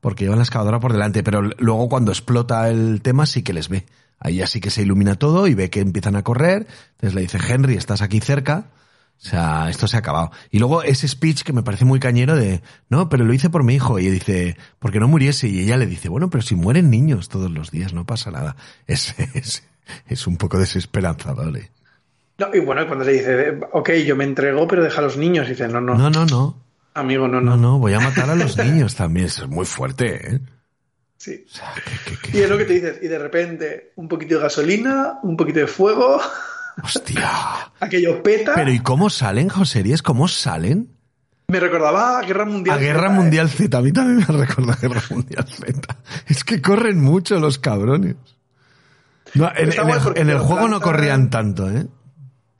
[0.00, 3.68] Porque lleva la excavadora por delante, pero luego cuando explota el tema sí que les
[3.68, 3.84] ve.
[4.18, 6.66] Ahí ya sí que se ilumina todo y ve que empiezan a correr.
[6.92, 8.66] Entonces le dice, Henry, estás aquí cerca.
[9.22, 10.30] O sea, esto se ha acabado.
[10.50, 13.64] Y luego ese speech que me parece muy cañero de, no, pero lo hice por
[13.64, 13.98] mi hijo.
[13.98, 15.48] Y dice, porque no muriese.
[15.48, 18.56] Y ella le dice, bueno, pero si mueren niños todos los días, no pasa nada.
[18.86, 19.62] Es, es,
[20.06, 21.56] es un poco desesperanzador.
[21.56, 21.70] ¿eh?
[22.38, 25.48] No, y bueno, cuando le dice, ok, yo me entrego, pero deja a los niños,
[25.48, 25.94] dice, no, no.
[25.94, 26.56] No, no, no.
[26.94, 27.56] Amigo, no, No, no.
[27.56, 29.26] no, voy a matar a los niños también.
[29.26, 30.40] Eso es muy fuerte, ¿eh?
[31.16, 31.44] Sí.
[31.46, 31.72] O sea,
[32.32, 32.98] Y es lo que te dices.
[33.02, 36.20] Y de repente, un poquito de gasolina, un poquito de fuego,
[36.82, 37.30] Hostia.
[37.80, 38.52] aquello peta.
[38.54, 40.02] Pero ¿y cómo salen, Joserías?
[40.02, 40.96] ¿Cómo salen?
[41.48, 42.76] Me recordaba a Guerra Mundial.
[42.78, 43.16] A Guerra Z, ¿eh?
[43.16, 43.78] Mundial Z.
[43.78, 45.96] A mí también me recuerda a Guerra Mundial Z.
[46.26, 48.16] Es que corren mucho los cabrones.
[49.34, 51.86] No, en, el, en el juego no corrían tanto, ¿eh?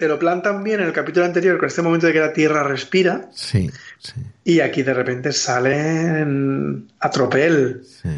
[0.01, 2.63] Te lo plantan bien en el capítulo anterior con este momento de que la Tierra
[2.63, 3.29] respira.
[3.35, 7.83] Sí, sí, Y aquí de repente salen a tropel.
[7.85, 8.09] sí.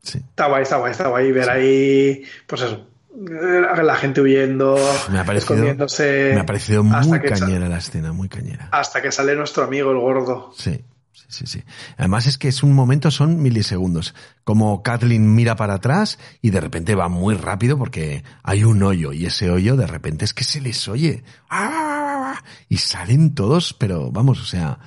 [0.00, 0.18] sí.
[0.18, 2.86] Está guay, está guay, está guay ver ahí, pues eso,
[3.16, 4.76] eh, la gente huyendo,
[5.10, 6.30] Me ha parecido, escondiéndose.
[6.36, 8.68] me ha parecido muy cañera la escena, muy cañera.
[8.70, 10.52] Hasta que sale nuestro amigo el gordo.
[10.56, 11.64] Sí, sí, sí, sí.
[11.96, 14.14] Además es que es un momento, son milisegundos.
[14.44, 19.12] Como Kathleen mira para atrás y de repente va muy rápido porque hay un hoyo
[19.12, 21.24] y ese hoyo de repente es que se les oye.
[21.48, 22.42] ¡Ah!
[22.68, 24.78] Y salen todos, pero vamos, o sea,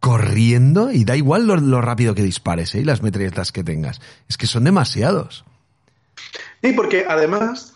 [0.00, 2.80] corriendo y da igual lo, lo rápido que dispares ¿eh?
[2.80, 4.00] y las metralletas que tengas.
[4.28, 5.44] Es que son demasiados.
[6.62, 7.74] Sí, porque además,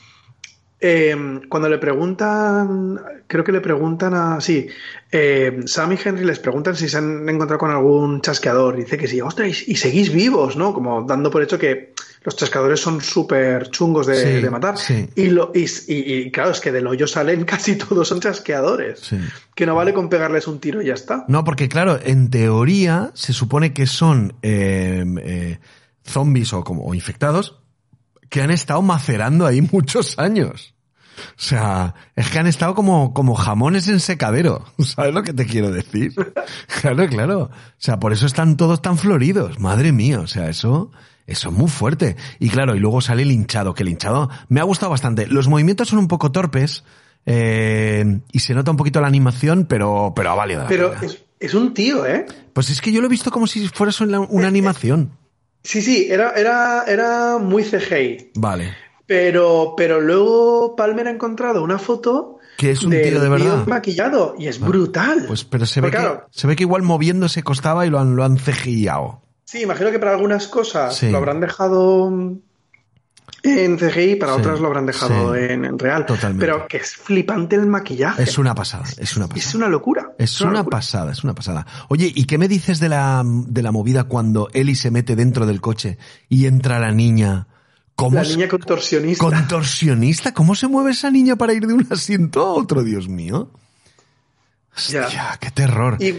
[0.80, 4.66] eh, cuando le preguntan, creo que le preguntan a, sí,
[5.10, 8.76] eh, Sam y Henry les preguntan si se han encontrado con algún chasqueador.
[8.76, 10.74] Dice que sí, ostras, y, y seguís vivos, ¿no?
[10.74, 14.76] Como dando por hecho que los chasqueadores son súper chungos de, Sí, de matar.
[14.76, 15.08] sí.
[15.14, 19.00] Y, lo, y, y- y claro, es que del hoyo salen casi todos son chasqueadores.
[19.00, 19.16] Sí.
[19.54, 21.24] Que no vale con pegarles un tiro y ya está.
[21.28, 25.58] No, porque claro, en teoría se supone que son eh, eh,
[26.04, 27.60] zombies o como o infectados
[28.28, 30.74] que han estado macerando ahí muchos años.
[31.18, 34.64] O sea, es que han estado como, como jamones en secadero.
[34.78, 36.14] ¿Sabes lo que te quiero decir?
[36.80, 37.40] Claro, claro.
[37.42, 39.58] O sea, por eso están todos tan floridos.
[39.58, 40.90] Madre mía, o sea, eso,
[41.26, 42.16] eso es muy fuerte.
[42.38, 45.26] Y claro, y luego sale el hinchado, que el hinchado me ha gustado bastante.
[45.26, 46.84] Los movimientos son un poco torpes,
[47.24, 51.24] eh, y se nota un poquito la animación, pero, pero ha valido la Pero es,
[51.40, 52.24] es un tío, ¿eh?
[52.52, 55.10] Pues es que yo lo he visto como si fuera una, una animación.
[55.66, 58.30] Sí, sí, era, era, era muy CGI.
[58.36, 58.72] Vale.
[59.06, 63.66] Pero, pero luego Palmer ha encontrado una foto Que es un tío de verdad.
[63.66, 65.24] maquillado y es brutal.
[65.26, 68.14] Pues, pero se ve, que, claro, se ve que igual moviéndose costaba y lo han,
[68.16, 69.22] lo han CGIado.
[69.44, 71.10] sí, imagino que para algunas cosas Sí.
[71.10, 72.10] lo habrán dejado
[73.46, 75.40] en CGI, para Sí, otras lo habrán dejado sí.
[75.40, 76.04] en, en real.
[76.06, 76.44] Totalmente.
[76.46, 78.22] Pero que es flipante el maquillaje.
[78.22, 79.48] Es una pasada, es una pasada.
[79.48, 80.12] Es una locura.
[80.18, 80.76] Es una locura.
[80.78, 81.66] pasada, es una pasada.
[81.88, 85.46] Oye, ¿y qué me dices de la, de la movida cuando Eli se mete dentro
[85.46, 87.46] del coche y entra la niña?
[87.94, 89.24] ¿Cómo La se- niña contorsionista.
[89.24, 90.34] contorsionista?
[90.34, 93.50] ¿Cómo se mueve esa niña para ir de un asiento a otro, Dios mío?
[94.76, 95.38] Hostia, Ya.
[95.40, 95.96] qué terror.
[96.00, 96.14] Y,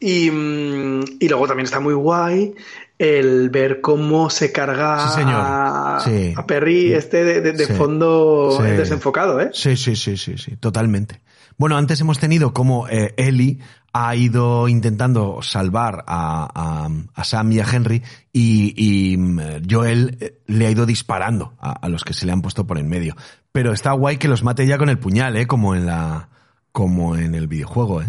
[0.00, 2.54] y, mm, y luego también está muy guay
[2.98, 5.40] el ver cómo se carga Sí, señor.
[5.44, 6.32] A, Sí.
[6.36, 7.72] a Perry este de, de- de Sí.
[7.74, 9.50] fondo desenfocado, ¿eh?
[9.52, 11.20] Sí, sí, sí, sí, sí, totalmente.
[11.56, 13.58] Bueno, antes hemos tenido como eh, Ellie
[13.92, 18.02] ha ido intentando salvar a, a- a Sam y a Henry
[18.32, 22.32] y, y, mm, Joel eh, le ha ido disparando a, a los que se le
[22.32, 23.14] han puesto por en medio.
[23.52, 25.46] Pero está guay que los mate ya con el puñal, ¿eh?
[25.46, 26.28] Como en la,
[26.72, 28.06] como en el videojuego, ¿eh?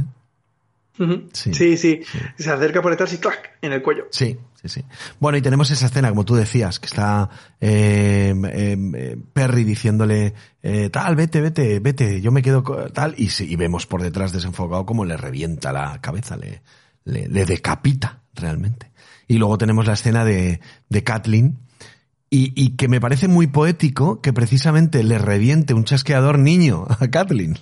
[1.34, 1.54] Sí.
[1.54, 2.02] Sí, sí,
[2.38, 4.06] Se acerca por detrás y clac, en el cuello.
[4.12, 4.84] Sí, sí, sí.
[5.20, 7.30] Bueno, y tenemos esa escena, como tú decías, que está
[7.60, 13.30] eh, eh, eh, Perry diciéndole, eh, tal, vete, vete, vete, yo me quedo tal, y,
[13.30, 16.62] sí, y vemos por detrás desenfocado cómo le revienta la cabeza, le,
[17.04, 18.92] le, le decapita realmente.
[19.28, 21.58] Y luego tenemos la escena de, de Kathleen,
[22.30, 27.08] y, y que me parece muy poético que precisamente le reviente un chasqueador niño a
[27.10, 27.58] Kathleen.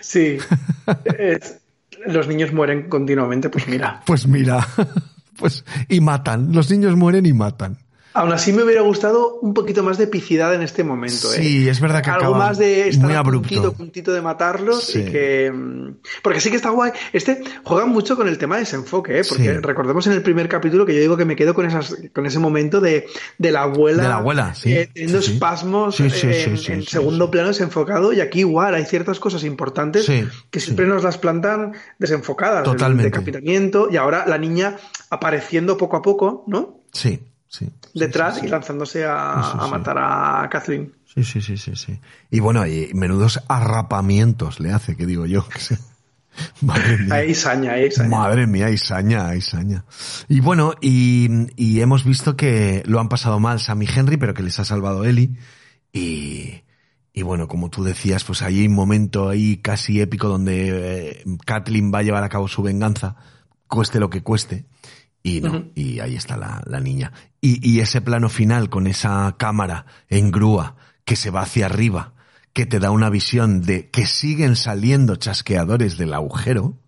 [0.00, 0.38] Sí.
[1.18, 1.60] Es-
[2.06, 4.02] los niños mueren continuamente, pues mira.
[4.06, 4.66] Pues mira,
[5.38, 7.78] pues, y matan, los niños mueren y matan.
[8.16, 11.32] Aún así me hubiera gustado un poquito más de epicidad en este momento.
[11.34, 11.36] ¿eh?
[11.36, 13.48] Sí, es verdad que Algo acaba más de estar muy abrupto.
[13.48, 15.00] puntito, puntito de matarlos Sí.
[15.00, 15.52] y que...
[15.54, 16.92] mm, Porque sí que está guay.
[17.12, 19.22] Este juega mucho con el tema de desenfoque, ¿eh?
[19.28, 19.50] Porque Sí.
[19.60, 22.38] recordemos en el primer capítulo que yo digo que me quedo con esas con ese
[22.38, 23.06] momento de,
[23.38, 24.02] de la abuela...
[24.02, 24.72] De la abuela, sí.
[24.72, 29.20] eh, teniendo espasmos Sí, sí, en, en segundo plano desenfocado y aquí igual hay ciertas
[29.20, 32.60] cosas importantes Sí, que siempre nos las plantan desenfocadas.
[32.60, 33.04] el Totalmente.
[33.10, 34.76] decapitamiento y ahora la niña
[35.10, 36.80] apareciendo poco a poco, ¿no?
[36.92, 37.68] Sí, sí.
[37.94, 38.46] Detrás sí, sí.
[38.46, 40.92] y lanzándose a, matar a Kathleen.
[41.14, 41.98] Sí, sí, sí, sí, sí.
[42.30, 45.48] Y bueno, y menudos arrapamientos le hace, que digo yo.
[45.48, 45.78] que se-
[46.60, 47.14] Madre mía.
[47.14, 48.08] Ahí saña, ahí saña.
[48.10, 49.84] Madre mía, hay saña, hay saña.
[50.28, 54.34] Y bueno, y, y hemos visto que lo han pasado mal Sam y Henry, pero
[54.34, 55.38] que les ha salvado Ellie.
[55.92, 56.62] Y,
[57.14, 60.68] y bueno, como tú decías, pues hay un momento ahí casi épico donde
[61.20, 63.16] eh, Kathleen va a llevar a cabo su venganza,
[63.66, 64.66] cueste lo que cueste.
[65.28, 67.12] Y no, y ahí está la, la niña.
[67.40, 72.14] Y, y ese plano final con esa cámara en grúa que se va hacia arriba,
[72.52, 76.78] que te da una visión de que siguen saliendo chasqueadores del agujero.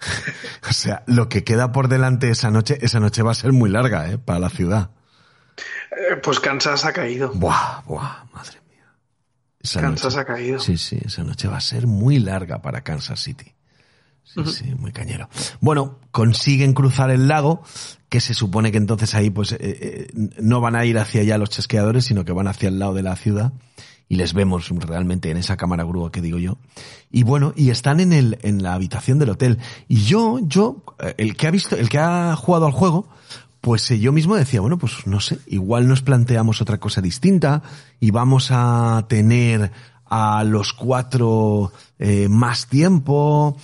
[0.68, 3.70] o sea, lo que queda por delante esa noche, esa noche va a ser muy
[3.70, 4.18] larga, ¿eh?
[4.18, 4.90] Para la ciudad.
[5.92, 7.32] Eh, pues Kansas ha caído.
[7.32, 8.84] Buah, buah, madre mía.
[9.60, 10.58] Esa Kansas noche- ha caído.
[10.60, 13.54] Sí, sí, esa noche va a ser muy larga para Kansas City.
[14.24, 15.28] Sí, sí, muy cañero.
[15.60, 17.62] Bueno, consiguen cruzar el lago,
[18.08, 20.06] que se supone que entonces ahí pues eh, eh,
[20.40, 23.02] no van a ir hacia allá los chasqueadores, sino que van hacia el lado de
[23.02, 23.52] la ciudad
[24.12, 26.58] y les vemos realmente en esa cámara grúa que digo yo.
[27.10, 29.58] Y bueno, y están en el en la habitación del hotel.
[29.88, 33.08] Y yo yo eh, el que ha visto, el que ha jugado al juego,
[33.62, 37.62] pues eh, yo mismo decía, bueno, pues no sé, igual nos planteamos otra cosa distinta
[38.00, 39.72] y vamos a tener
[40.04, 43.56] a los cuatro eh, más tiempo,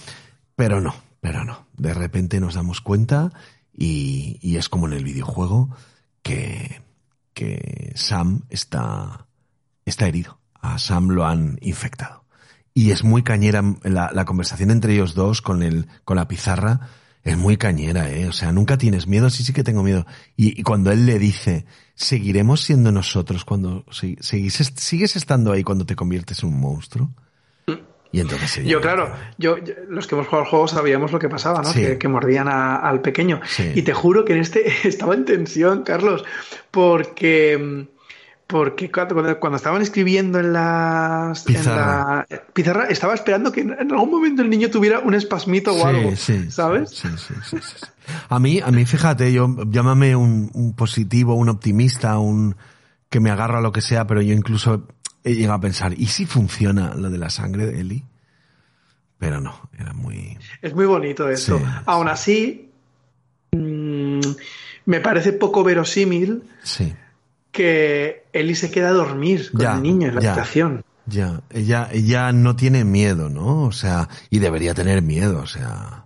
[0.59, 1.69] pero no, pero no.
[1.77, 3.33] De repente nos damos cuenta
[3.73, 5.71] y, y es como en el videojuego
[6.21, 6.83] que,
[7.33, 9.29] que Sam está,
[9.85, 10.41] está herido.
[10.55, 12.25] A Sam lo han infectado.
[12.75, 16.89] Y es muy cañera la, la conversación entre ellos dos con el, con la pizarra.
[17.23, 18.27] Es muy cañera, eh.
[18.27, 20.07] O sea, nunca tienes miedo, sí, sí que tengo miedo.
[20.35, 26.43] Y, cuando él le dice, seguiremos siendo nosotros cuando, sigues estando ahí cuando te conviertes
[26.43, 27.15] en un monstruo.
[28.11, 31.29] Y entonces Yo, claro, yo, yo- los que hemos jugado al juego sabíamos lo que
[31.29, 31.69] pasaba, ¿no?
[31.71, 31.81] Sí.
[31.83, 33.41] Que, que mordían a- al pequeño.
[33.47, 33.73] Sí.
[33.75, 36.25] Y te juro que en este estaba en tensión, Carlos,
[36.71, 37.87] porque,
[38.47, 42.27] porque cuando, cuando- estaban escribiendo en las Pizarra.
[42.31, 45.73] en la pizarra, estaba esperando que en en algún momento el niño tuviera un espasmito
[45.75, 46.13] o algo,
[46.49, 46.91] ¿sabes?
[46.91, 47.87] Sí, sí, sí, sí, sí.
[48.31, 52.57] A mí, a mí, fíjate, yo, llámame un, un positivo, un optimista, un
[53.11, 54.87] que me agarra a lo que sea, pero yo incluso
[55.29, 58.05] he llegado a pensar, ¿y si funciona lo de la sangre de Eli?
[59.19, 60.39] Pero no, era muy...
[60.63, 61.59] Es muy bonito eso.
[61.59, 62.71] Sí, Aún así,
[63.53, 64.21] mm,
[64.87, 66.95] me parece poco verosímil Sí.
[67.51, 70.33] que Eli se queda a dormir con Ya, el niño en la ya.
[70.33, 70.85] habitación.
[71.07, 73.63] Ya, ella, ella no tiene miedo, ¿no?
[73.65, 76.05] O sea, y debería tener miedo, o sea...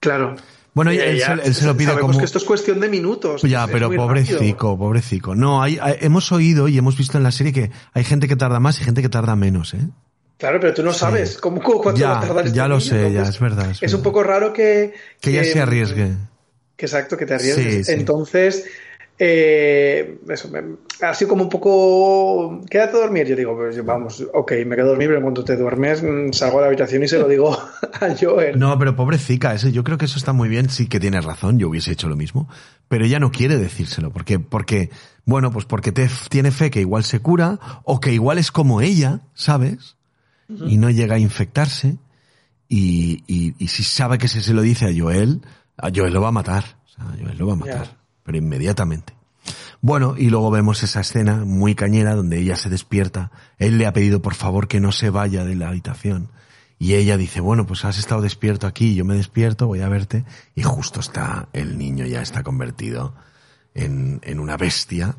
[0.00, 0.34] Claro.
[0.74, 2.18] Bueno, él, ya se, él se lo pide sabemos como...
[2.20, 3.42] que esto es cuestión de minutos.
[3.42, 5.34] Ya, es pero pobrecico, pobrecico.
[5.34, 8.36] No, hay, hay- hemos oído y hemos visto en la serie que hay gente que
[8.36, 9.80] tarda más y gente que tarda menos, ¿eh?
[10.38, 12.78] Claro, pero tú no sabes cómo, cómo- cuánto Ya, va a tardar este ya lo
[12.78, 14.94] niño, sé, ya, entonces es verdad, es Es un poco raro que...
[15.20, 16.12] Que ella se arriesgue.
[16.76, 17.74] que exacto, que te arriesgues.
[17.74, 17.92] Sí, sí.
[17.92, 18.64] Entonces,
[19.18, 22.60] eh, eso, me- ha sido como un poco...
[22.68, 23.26] Quédate a dormir.
[23.26, 26.58] Yo digo, pues vamos, ok, me quedo a dormir, pero cuando te duermes mm, salgo
[26.58, 27.52] a la habitación y se lo digo
[28.00, 28.58] a Joel.
[28.58, 31.58] No, pero pobrecita, ese, yo creo que eso está muy bien, sí que tienes razón,
[31.58, 32.48] yo hubiese hecho lo mismo,
[32.88, 34.90] pero ella no quiere decírselo, porque, porque,
[35.24, 38.80] bueno, pues porque te, tiene fe que igual se cura, o que igual es como
[38.80, 39.96] ella, ¿sabes?
[40.66, 41.96] Y no llega a infectarse,
[42.68, 45.40] y, y, y si sabe que si se lo dice a Joel,
[45.78, 48.01] a Joel lo va a matar, o sea, a Joel lo va a matar.
[48.22, 49.14] Pero inmediatamente.
[49.80, 53.32] Bueno, y luego vemos esa escena muy cañera donde ella se despierta.
[53.58, 56.30] Él le ha pedido por favor que no se vaya de la habitación.
[56.78, 60.24] Y ella dice, bueno, pues has estado despierto aquí, yo me despierto, voy a verte.
[60.54, 63.14] Y justo está, el niño ya está convertido
[63.74, 65.16] en, en una bestia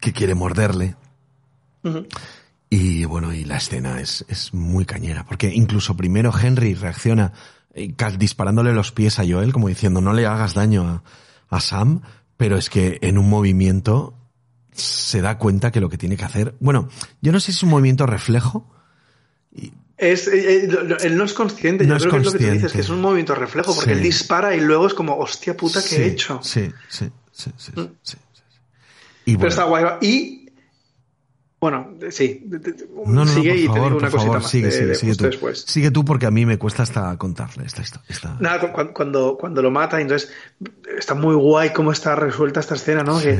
[0.00, 0.96] que quiere morderle.
[1.84, 2.06] Ujú.
[2.70, 7.32] Y bueno, y la escena es, es muy cañera, porque incluso primero Henry reacciona
[7.74, 11.02] eh, disparándole los pies a Joel, como diciendo, no le hagas daño a,
[11.48, 12.02] a Sam,
[12.36, 14.14] pero es que en un movimiento
[14.72, 16.88] se da cuenta que lo que tiene que hacer, bueno,
[17.22, 18.70] yo no sé si es un movimiento reflejo,
[19.98, 22.38] Es, eh, eh, él no es consciente, No yo es creo que es lo que
[22.38, 22.54] tú consciente.
[22.58, 23.96] dices, que es un movimiento reflejo, porque Sí.
[23.96, 26.38] él dispara y luego es como, hostia puta, ¿qué sí, he hecho?
[26.42, 27.86] Sí, sí, sí, sí, sí, Mm.
[28.02, 28.16] sí,
[29.24, 29.84] Pero está guay.
[30.02, 30.35] Y,
[31.70, 34.50] bueno, sí, no, no, no, sigue por y te favor, digo una cosita favor, más
[34.50, 35.24] sigue, de- sigue, de sigue tú.
[35.24, 35.60] después.
[35.66, 38.06] Sigue tú porque a mí me cuesta hasta contarle esta historia.
[38.08, 38.36] Esta...
[38.40, 40.30] Nada, cu- cu- cuando, cuando lo mata, entonces
[40.98, 43.20] está muy guay cómo está resuelta esta escena, ¿no?
[43.20, 43.38] Que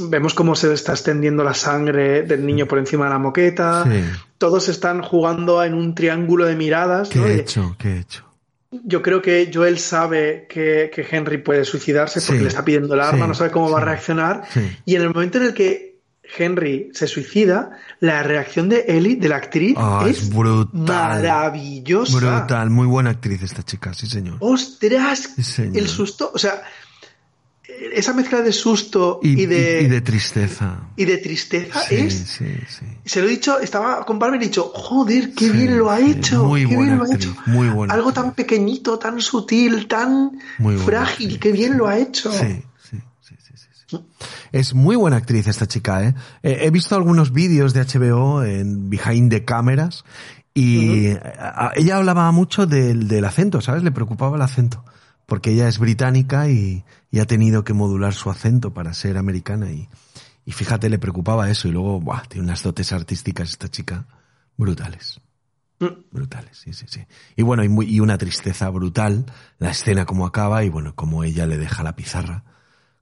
[0.00, 3.84] vemos cómo se está extendiendo la sangre del niño por encima de la moqueta.
[3.84, 4.04] Sí.
[4.38, 7.08] Todos están jugando en un triángulo de miradas.
[7.08, 7.26] ¿Qué ¿no?
[7.26, 7.76] he hecho?
[7.78, 8.24] ¿Qué he hecho?
[8.84, 12.42] Yo creo que Joel sabe que, que Henry puede suicidarse porque Sí.
[12.42, 13.28] le está pidiendo el arma, Sí.
[13.28, 13.86] no sabe cómo va a Sí.
[13.86, 14.42] reaccionar.
[14.52, 14.76] Sí.
[14.84, 15.87] Y en el momento en el que
[16.36, 20.82] Henry se suicida, la reacción de Ellie, de la actriz, Ah, es, es brutal.
[21.22, 22.16] maravillosa.
[22.16, 24.36] Brutal, muy buena actriz esta chica, sí señor.
[24.40, 25.30] ¡Ostras!
[25.36, 25.78] Sí, señor.
[25.78, 26.62] el susto, o sea,
[27.92, 30.80] esa mezcla de susto y, de, y de tristeza.
[30.96, 32.14] y de tristeza Sí, es.
[32.14, 32.84] sí, sí.
[33.04, 36.00] Se lo he dicho, estaba con Barbie y he dicho, joder, qué bien lo ha
[36.00, 36.44] hecho.
[36.44, 37.36] muy qué buena bien lo ha hecho.
[37.46, 38.24] muy buena Algo actriz.
[38.24, 42.32] tan pequeñito, tan sutil, tan buena frágil, qué bien lo ha hecho.
[42.32, 42.62] Sí.
[44.52, 46.14] Es muy buena actriz esta chica, ¿eh?
[46.42, 50.04] Eh, He visto algunos vídeos de HBO en Behind the Cameras
[50.54, 53.82] y a- a- ella hablaba mucho del, del acento, ¿sabes?
[53.82, 54.84] Le preocupaba el acento.
[55.26, 59.70] Porque ella es británica y, y ha tenido que modular su acento para ser americana
[59.70, 59.88] y,
[60.46, 64.06] y fíjate, le preocupaba eso y luego, buah, tiene unas dotes artísticas esta chica
[64.56, 65.20] brutales.
[66.10, 67.04] Brutales, sí, sí, sí.
[67.36, 69.26] Y bueno, y, muy- y una tristeza brutal,
[69.58, 72.44] la escena como acaba y bueno, como ella le deja la pizarra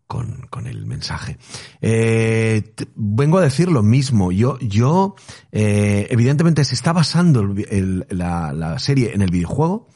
[0.06, 1.38] con, con el mensaje.
[1.80, 4.32] Eh, vengo a decir lo mismo.
[4.32, 5.14] Yo, yo,
[5.52, 9.88] eh, evidentemente se está basando el el- la, la serie en el videojuego,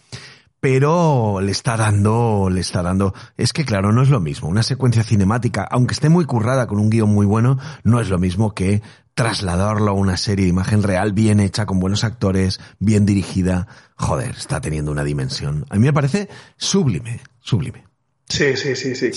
[0.61, 4.49] pero le está dando, le está dando, es que claro, no es lo mismo.
[4.49, 8.19] Una secuencia cinemática, aunque esté muy currada con un guion muy bueno, no es lo
[8.19, 8.83] mismo que
[9.15, 13.69] trasladarlo a una serie de imagen real bien hecha, con buenos actores, bien dirigida.
[13.97, 15.65] Joder, está teniendo una dimensión.
[15.71, 17.90] A mí me parece sublime, sublime.
[18.31, 19.11] Sí, sí, sí, sí.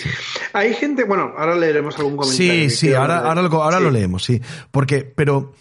[0.53, 2.69] Hay gente, bueno, ahora leeremos algún comentario.
[2.69, 3.83] Sí, sí, ahora, ahora, lo, ahora Sí.
[3.83, 4.41] lo leemos, sí.
[4.71, 5.53] Porque, pero,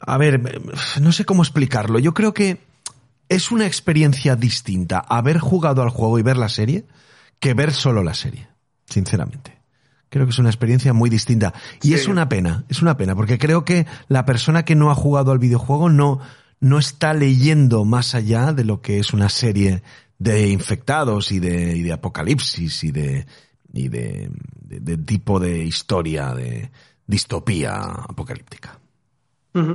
[0.00, 0.62] a ver,
[1.00, 1.98] no sé cómo explicarlo.
[1.98, 2.58] Yo creo que
[3.28, 6.84] es una experiencia distinta haber jugado al juego y ver la serie
[7.40, 8.46] que ver solo la serie,
[8.88, 9.58] sinceramente.
[10.08, 11.52] Creo que es una experiencia muy distinta.
[11.82, 11.94] Y Sí.
[11.94, 15.32] es una pena, es una pena, porque creo que la persona que no ha jugado
[15.32, 16.20] al videojuego no,
[16.60, 19.82] no está leyendo más allá de lo que es una serie
[20.18, 23.26] de infectados y de, y de apocalipsis y de,
[23.72, 26.70] y de, de- de tipo de historia de
[27.06, 28.78] distopía apocalíptica.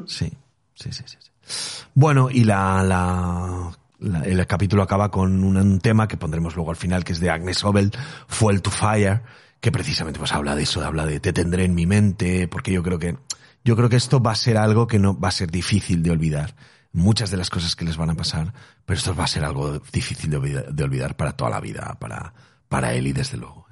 [0.08, 0.32] Sí,
[0.76, 1.18] sí, sí, sí.
[1.20, 1.84] sí.
[1.94, 6.72] Bueno, y la, la, la- el capítulo acaba con un, un tema que pondremos luego
[6.72, 7.92] al final, que es de Agnes Obel,
[8.28, 9.22] Fuel to Fire,
[9.60, 12.84] que precisamente pues habla de eso, habla de te tendré en mi mente, porque yo
[12.84, 13.16] creo que,
[13.64, 16.12] yo creo que esto va a ser algo que no va a ser difícil de
[16.12, 16.56] olvidar.
[16.94, 18.54] Muchas de las cosas que les van a pasar,
[18.86, 21.98] pero esto va a ser algo difícil de olvidar, de olvidar para toda la vida,
[22.00, 22.34] para,
[22.68, 23.66] para Eli desde luego.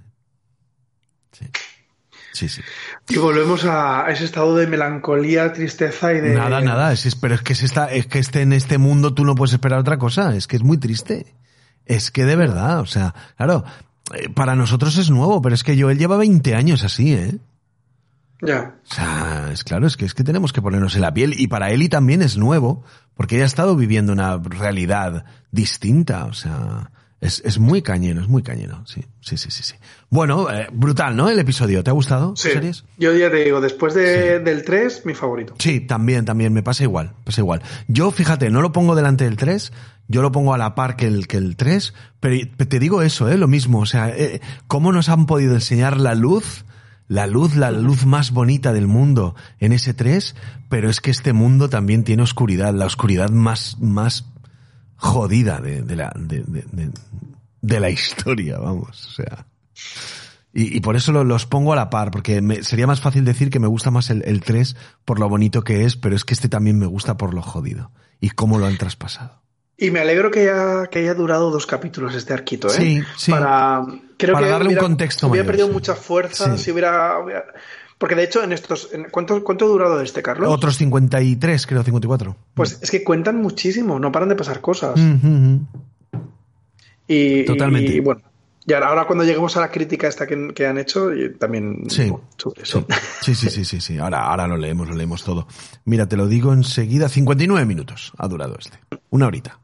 [1.32, 1.46] Sí.
[2.34, 2.62] Sí, sí.
[3.10, 6.36] Y volvemos a ese estado de melancolía, tristeza y de.
[6.36, 9.26] Nada, nada, es, pero es que es, esta, es que esté en este mundo tú
[9.26, 11.36] no puedes esperar otra cosa, es que es muy triste.
[11.86, 13.66] Es que de verdad, o sea, claro,
[14.14, 17.38] eh, para nosotros es nuevo, pero es que Joel lleva 20 años así, ¿eh?
[18.42, 18.76] Ya.
[18.90, 21.48] O sea, es claro, es que es que tenemos que ponernos en la piel y
[21.48, 22.84] para Eli también es nuevo,
[23.16, 28.30] porque ella ha estado viviendo una realidad distinta, o sea, es, es muy cañero, es
[28.30, 29.76] muy cañero, sí, sí, sí, sí, sí.
[30.10, 31.30] Bueno, eh, brutal, ¿no?
[31.30, 32.34] El episodio, ¿te ha gustado?
[32.38, 32.50] Sí.
[32.50, 32.86] series?
[32.98, 35.56] Yo ya te digo, después de, del 3, mi favorito.
[35.60, 37.62] Sí, también, también, me pasa igual, pasa igual.
[37.90, 39.74] Yo, fíjate, no lo pongo delante del 3,
[40.08, 43.28] yo lo pongo a la par que el, que el 3, pero te digo eso,
[43.28, 43.38] ¿eh?
[43.38, 46.64] Lo mismo, o sea, eh, ¿cómo nos han podido enseñar la luz?
[47.10, 50.36] La luz, la luz más bonita del mundo en ese 3,
[50.70, 54.26] pero es que este mundo también tiene oscuridad, la oscuridad más, más
[54.96, 59.48] jodida de, la, de, la historia, vamos, o sea.
[60.54, 63.60] Y, por eso lo- los pongo a la par, porque sería más fácil decir que
[63.60, 66.48] me gusta más el, el 3 por lo bonito que es, pero es que este
[66.50, 67.92] también me gusta por lo jodido
[68.22, 69.42] y cómo lo han traspasado.
[69.82, 72.72] Y me alegro que haya, que haya durado dos capítulos este arquito, ¿eh?
[72.72, 73.32] Sí, sí.
[73.32, 73.86] Para,
[74.18, 75.74] creo Para que darle un contexto Hubiera mayor, perdido sí.
[75.74, 76.64] mucha fuerza Sí.
[76.66, 77.46] si hubiera, hubiera-
[77.98, 78.90] Porque de hecho, en estos.
[78.94, 80.50] en- ¿cuánto, ¿Cuánto ha durado este, Carlos?
[80.52, 82.36] Otros 53, creo, 54.
[82.54, 84.98] Pues es que cuentan muchísimo, no paran de pasar cosas.
[85.00, 85.58] Mm.
[87.08, 87.94] Y, Totalmente.
[87.94, 88.22] Y, bueno,
[88.66, 91.10] y ahora, ahora cuando lleguemos a la crítica esta que, que han hecho,
[91.40, 92.12] también Sí.
[92.38, 92.86] sobre eso.
[93.22, 93.98] Sí, sí, sí, sí, sí.
[93.98, 95.48] Ahora, ahora lo leemos, lo leemos todo.
[95.86, 97.10] Mira, te lo digo enseguida.
[97.10, 98.78] 59 minutos ha durado este.
[99.10, 99.60] Una horita.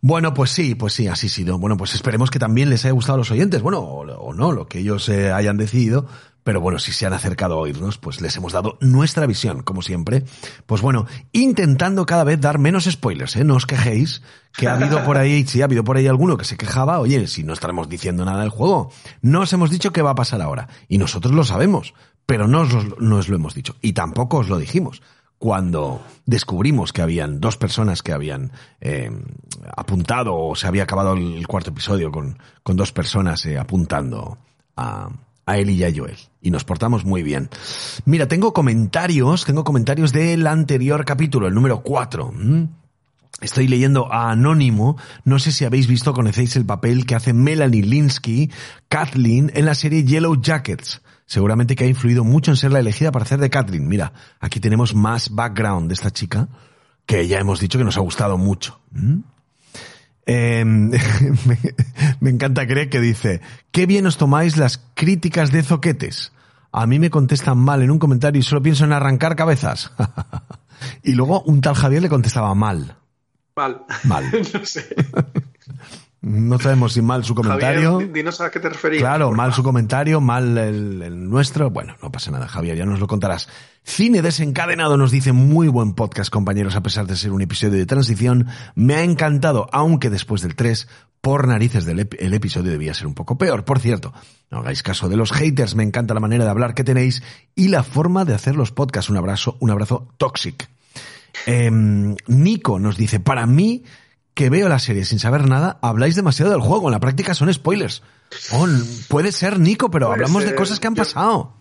[0.00, 1.58] Bueno, pues sí, pues sí, así ha sido.
[1.58, 3.62] Bueno, pues esperemos que también les haya gustado a los oyentes.
[3.62, 6.06] Bueno, o, no, lo que ellos eh, hayan decidido.
[6.44, 9.82] Pero bueno, si se han acercado a oírnos, pues les hemos dado nuestra visión, como
[9.82, 10.24] siempre.
[10.64, 13.44] Pues bueno, intentando cada vez dar menos spoilers, ¿eh?
[13.44, 14.22] No os quejéis,
[14.56, 17.26] que ha habido por ahí, sí, ha habido por ahí alguno que se quejaba, oye,
[17.26, 18.90] si no estaremos diciendo nada del juego,
[19.20, 20.68] no os hemos dicho qué va a pasar ahora.
[20.88, 21.92] Y nosotros lo sabemos,
[22.24, 23.76] pero no os, no os lo hemos dicho.
[23.82, 25.02] Y tampoco os lo dijimos.
[25.38, 29.10] Cuando descubrimos que habían dos personas que habían eh,
[29.76, 34.38] apuntado o se había acabado el cuarto episodio con, con dos personas eh, apuntando
[34.76, 35.10] a,
[35.48, 36.18] a él y a Joel.
[36.42, 37.48] Y nos portamos muy bien.
[38.04, 42.32] Mira, tengo comentarios, tengo comentarios del anterior capítulo, el número 4.
[43.40, 44.98] Estoy leyendo a Anónimo.
[45.24, 48.50] No sé si habéis visto, conocéis el papel que hace Melanie Linsky,
[48.88, 51.00] Kathleen, en la serie Yellow Jackets.
[51.28, 53.86] Seguramente que ha influido mucho en ser la elegida para hacer de Kathleen.
[53.86, 56.48] Mira, aquí tenemos más background de esta chica,
[57.04, 58.80] que ya hemos dicho que nos ha gustado mucho.
[58.92, 59.18] ¿Mm?
[60.24, 60.98] Eh, me,
[62.20, 66.32] me encanta creer que dice, qué bien os tomáis las críticas de zoquetes.
[66.72, 69.92] A mí me contestan mal en un comentario y solo pienso en arrancar cabezas.
[71.02, 72.96] y luego un tal Javier le contestaba mal.
[73.54, 73.82] Mal.
[74.04, 74.30] Mal.
[74.54, 74.96] no sé.
[76.20, 77.92] No sabemos si mal su comentario.
[77.92, 79.00] Javier, dinos a qué te referías.
[79.00, 81.70] Claro, mal su comentario, mal el, el nuestro.
[81.70, 83.48] Bueno, no pasa nada, Javier, ya nos lo contarás.
[83.84, 87.86] Cine desencadenado nos dice muy buen podcast, compañeros, a pesar de ser un episodio de
[87.86, 88.48] transición.
[88.74, 90.88] Me ha encantado, aunque después del 3,
[91.20, 93.64] por narices del ep- el episodio debía ser un poco peor.
[93.64, 94.12] Por cierto,
[94.50, 97.22] no hagáis caso de los haters, me encanta la manera de hablar que tenéis
[97.54, 99.08] y la forma de hacer los podcasts.
[99.08, 100.68] Un abrazo, un abrazo toxic.
[101.46, 103.84] Em, Nico nos dice, para mí,
[104.38, 106.86] que veo la serie sin saber nada, habláis demasiado del juego.
[106.86, 108.04] En la práctica son spoilers.
[108.52, 108.68] Oh,
[109.08, 111.56] puede ser, Nico, pero hablamos de cosas que han pasado.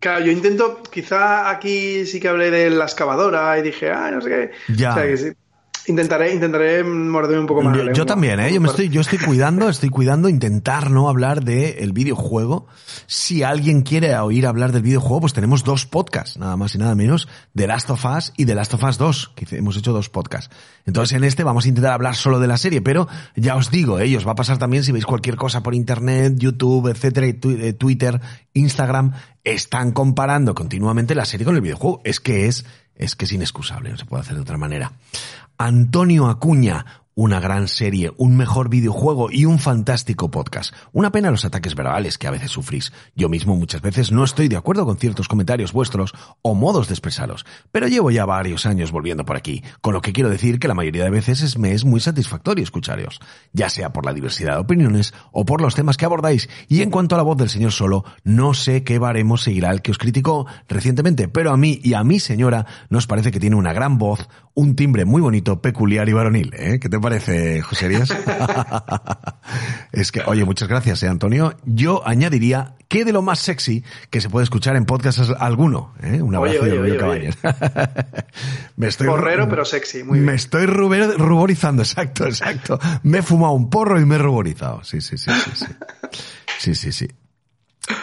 [0.00, 4.20] Claro, yo intento, quizá aquí sí que hablé de la excavadora y dije, ah, no
[4.20, 4.74] sé qué.
[4.74, 4.90] Ya.
[4.90, 5.26] O sea, que sí.
[5.86, 7.76] Intentaré, intentaré morderme un poco más.
[7.76, 8.52] Yo, yo también, ¿eh?
[8.52, 12.66] Yo me estoy, yo estoy cuidando, estoy cuidando intentar no hablar del videojuego.
[13.06, 16.94] Si alguien quiere oír hablar del videojuego, pues tenemos dos podcasts, nada más y nada
[16.94, 20.10] menos, de Last of Us y de Last of Us 2, que hemos hecho dos
[20.10, 20.54] podcasts.
[20.86, 23.98] Entonces en este vamos a intentar hablar solo de la serie, pero ya os digo,
[23.98, 28.20] ellos va a pasar también si veis cualquier cosa por internet, YouTube, etcétera, eh, Twitter,
[28.52, 29.12] Instagram,
[29.44, 32.00] están comparando continuamente la serie con el videojuego.
[32.04, 34.92] Es que es, es que es inexcusable, no se puede hacer de otra manera.
[35.62, 40.72] Antonio Acuña, una gran serie, un mejor videojuego y un fantástico podcast.
[40.92, 42.94] Una pena los ataques verbales que a veces sufrís.
[43.14, 46.94] Yo mismo muchas veces no estoy de acuerdo con ciertos comentarios vuestros o modos de
[46.94, 50.66] expresarlos, pero llevo ya varios años volviendo por aquí, con lo que quiero decir que
[50.66, 53.20] la mayoría de veces es, me es muy satisfactorio escucharos,
[53.52, 56.48] ya sea por la diversidad de opiniones o por los temas que abordáis.
[56.68, 59.82] Y en cuanto a la voz del señor Solo, no sé qué baremos seguirá el
[59.82, 63.56] que os criticó recientemente, pero a mí y a mi señora nos parece que tiene
[63.56, 64.26] una gran voz,
[64.60, 66.52] un timbre muy bonito, peculiar y varonil.
[66.56, 66.78] ¿eh?
[66.80, 68.10] ¿Qué te parece, José Díaz?
[69.92, 71.54] es que, oye, muchas gracias, ¿eh, Antonio.
[71.64, 75.94] Yo añadiría que de lo más sexy que se puede escuchar en podcast alguno.
[76.02, 76.20] ¿eh?
[76.20, 77.38] Un abrazo Oye, de oye, Cabañas.
[78.76, 82.78] me estoy Porrero, pero sexy, muy me estoy ruber- ruborizando, exacto, exacto.
[83.02, 84.84] Me he fumado un porro y me he ruborizado.
[84.84, 85.66] Sí, sí, sí, sí, sí.
[86.58, 87.08] Sí, sí, sí.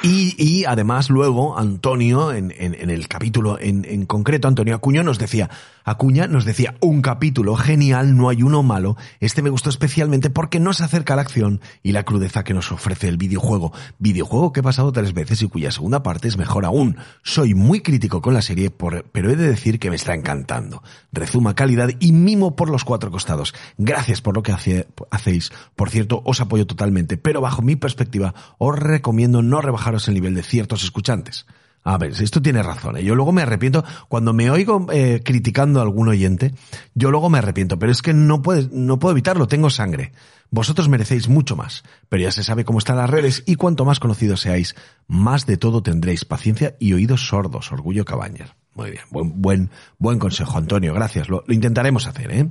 [0.03, 5.03] Y, y además luego Antonio, en, en, en el capítulo en, en concreto, Antonio Acuña
[5.03, 5.49] nos decía,
[5.83, 8.97] Acuña nos decía, un capítulo genial, no hay uno malo.
[9.19, 12.53] Este me gustó especialmente porque no se acerca a la acción y la crudeza que
[12.53, 13.71] nos ofrece el videojuego.
[13.97, 16.97] Videojuego que he pasado tres veces y cuya segunda parte es mejor aún.
[17.23, 20.83] Soy muy crítico con la serie, por- pero he de decir que me está encantando.
[21.11, 23.53] Rezuma calidad y mimo por los cuatro costados.
[23.77, 25.51] Gracias por lo que hacéis.
[25.75, 30.33] Por cierto, os apoyo totalmente, pero bajo mi perspectiva os recomiendo no rebajaros el nivel
[30.33, 31.45] de ciertos escuchantes.
[31.83, 32.97] A ver, esto tiene razón.
[32.97, 33.03] ¿eh?
[33.03, 36.53] Yo luego me arrepiento, cuando me oigo eh, criticando a algún oyente,
[36.95, 40.11] yo luego me arrepiento, pero es que no, no puedo evitarlo, tengo sangre.
[40.49, 43.99] Vosotros merecéis mucho más, pero ya se sabe cómo están las redes y cuanto más
[43.99, 44.75] conocidos seáis,
[45.07, 47.71] más de todo tendréis paciencia y oídos sordos.
[47.71, 48.53] Orgullo Cabañas.
[48.73, 51.29] Muy bien, buen, buen, buen consejo, Antonio, gracias.
[51.29, 52.49] Lo, lo intentaremos hacer, ¿eh?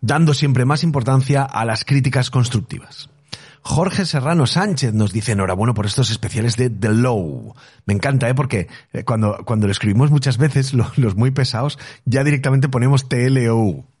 [0.00, 3.10] Dando siempre más importancia a las críticas constructivas.
[3.62, 7.54] Jorge Serrano Sánchez nos dice enhorabuena por estos especiales de The Low.
[7.86, 8.34] Me encanta, ¿eh?
[8.34, 13.08] Porque eh, cuando, cuando lo escribimos muchas veces, lo- los muy pesados, ya directamente ponemos
[13.08, 13.84] TLO.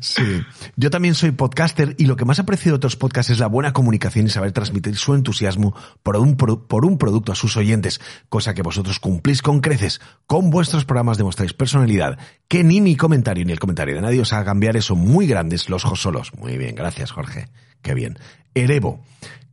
[0.00, 0.42] Sí.
[0.74, 3.72] Yo también soy podcaster y lo que más aprecio de otros podcasts es la buena
[3.72, 8.52] comunicación y saber transmitir su entusiasmo por un, por un producto a sus oyentes, cosa
[8.52, 10.00] que vosotros cumplís con creces.
[10.26, 12.18] Con vuestros programas demostráis personalidad,
[12.48, 15.68] que ni mi comentario ni el comentario de nadie os haga cambiar eso muy grandes
[15.68, 16.32] los josolos.
[16.34, 17.46] Muy bien, gracias Jorge.
[17.82, 18.18] Qué bien.
[18.54, 19.02] Erevo.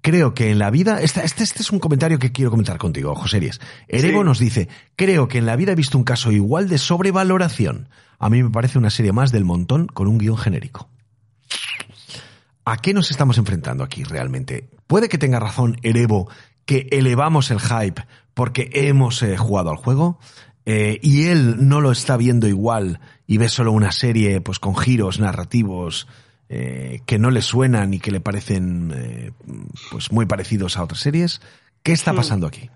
[0.02, 3.16] Creo que en la vida, este, este, este es un comentario que quiero comentar contigo,
[3.16, 3.60] José Ries.
[3.90, 4.26] Erevo Sí.
[4.26, 7.90] nos dice, creo que en la vida he visto un caso igual de sobrevaloración.
[8.18, 10.90] A mí me parece una serie más del montón con un guion genérico.
[12.66, 14.70] ¿A qué nos estamos enfrentando aquí realmente?
[14.88, 16.30] Puede que tenga razón Erevo
[16.66, 20.20] que elevamos el hype porque hemos eh, jugado al juego
[20.66, 24.78] eh, y él no lo está viendo igual y ve solo una serie pues con
[24.78, 26.08] giros narrativos
[26.50, 29.32] eh, que no le suenan y que le parecen eh,
[29.92, 31.42] pues muy parecidos a otras series.
[31.84, 32.70] ¿Qué está pasando aquí?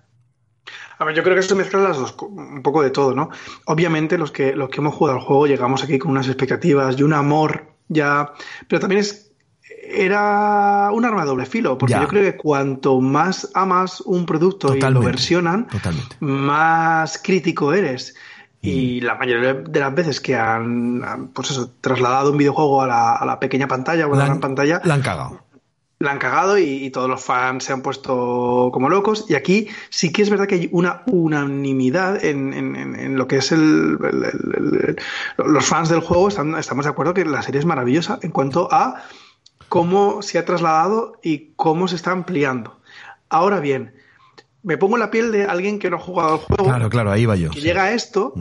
[0.99, 3.29] A ver, yo creo que esto mezcla las dos, un poco de todo, ¿no?
[3.65, 7.03] Obviamente los que, los que hemos jugado al juego llegamos aquí con unas expectativas y
[7.03, 8.31] un amor ya,
[8.69, 9.31] pero también es
[9.85, 12.01] era un arma de doble filo, porque Ya.
[12.01, 16.15] yo creo que cuanto más amas un producto y Totalmente, lo versionan, totalmente.
[16.21, 18.15] más crítico eres.
[18.65, 22.87] Y la mayoría de las veces que han, han, pues eso, trasladado un videojuego a
[22.87, 25.39] la, a la pequeña pantalla o a la gran pantalla, La han cagado.
[25.99, 29.25] la han cagado y, y todos los fans se han puesto como locos.
[29.27, 33.27] Y aquí sí que es verdad que hay una unanimidad en, en- en- en lo
[33.27, 34.95] que es el, el- el-
[35.37, 36.29] el- los fans del juego.
[36.29, 39.03] Están, estamos de acuerdo que la serie es maravillosa en cuanto a
[39.67, 42.79] cómo se ha trasladado y cómo se está ampliando.
[43.29, 43.93] Ahora bien,
[44.63, 47.11] me pongo en la piel de alguien que no ha jugado al juego Claro, claro,
[47.11, 47.49] ahí va yo.
[47.51, 47.65] que sí.
[47.65, 48.33] llega a esto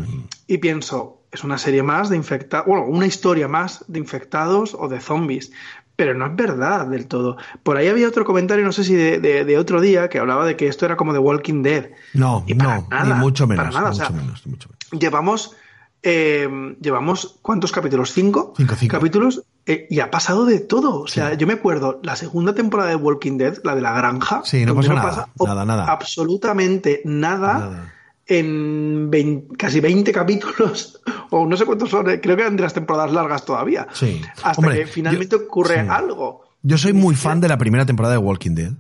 [0.47, 4.89] y pienso, es una serie más de infectados, bueno, una historia más de infectados o
[4.89, 5.53] de zombies.
[5.95, 7.37] Pero no es verdad del todo.
[7.63, 10.47] Por ahí había otro comentario, no sé si de, de- de otro día, que hablaba
[10.47, 11.91] de que esto era como The Walking Dead.
[12.15, 13.75] No, Y para no, nada, ni mucho para menos.
[13.75, 15.03] nada, o mucho sea, menos, mucho menos.
[15.03, 15.55] Llevamos,
[16.03, 16.49] eh,
[16.81, 18.13] llevamos ¿cuántos capítulos?
[18.13, 18.55] ¿Cinco?
[18.57, 18.97] Cinco, cinco.
[18.97, 21.01] capítulos eh, y ha pasado de todo.
[21.03, 21.37] O sea, Sí.
[21.39, 24.43] yo me acuerdo la segunda temporada de Walking Dead, la de la granja.
[24.45, 25.85] Sí, no pasó nada, pasa nada, nada.
[25.93, 27.59] Absolutamente nada.
[27.59, 27.95] Nada.
[28.25, 31.01] en casi 20 capítulos,
[31.31, 33.89] o no sé cuántos son, eh, creo que eran de las temporadas largas todavía.
[33.93, 34.23] Sí.
[34.43, 36.45] Hasta que finalmente ocurre algo.
[36.63, 38.73] Yo soy muy fan de la primera temporada de Walking Dead,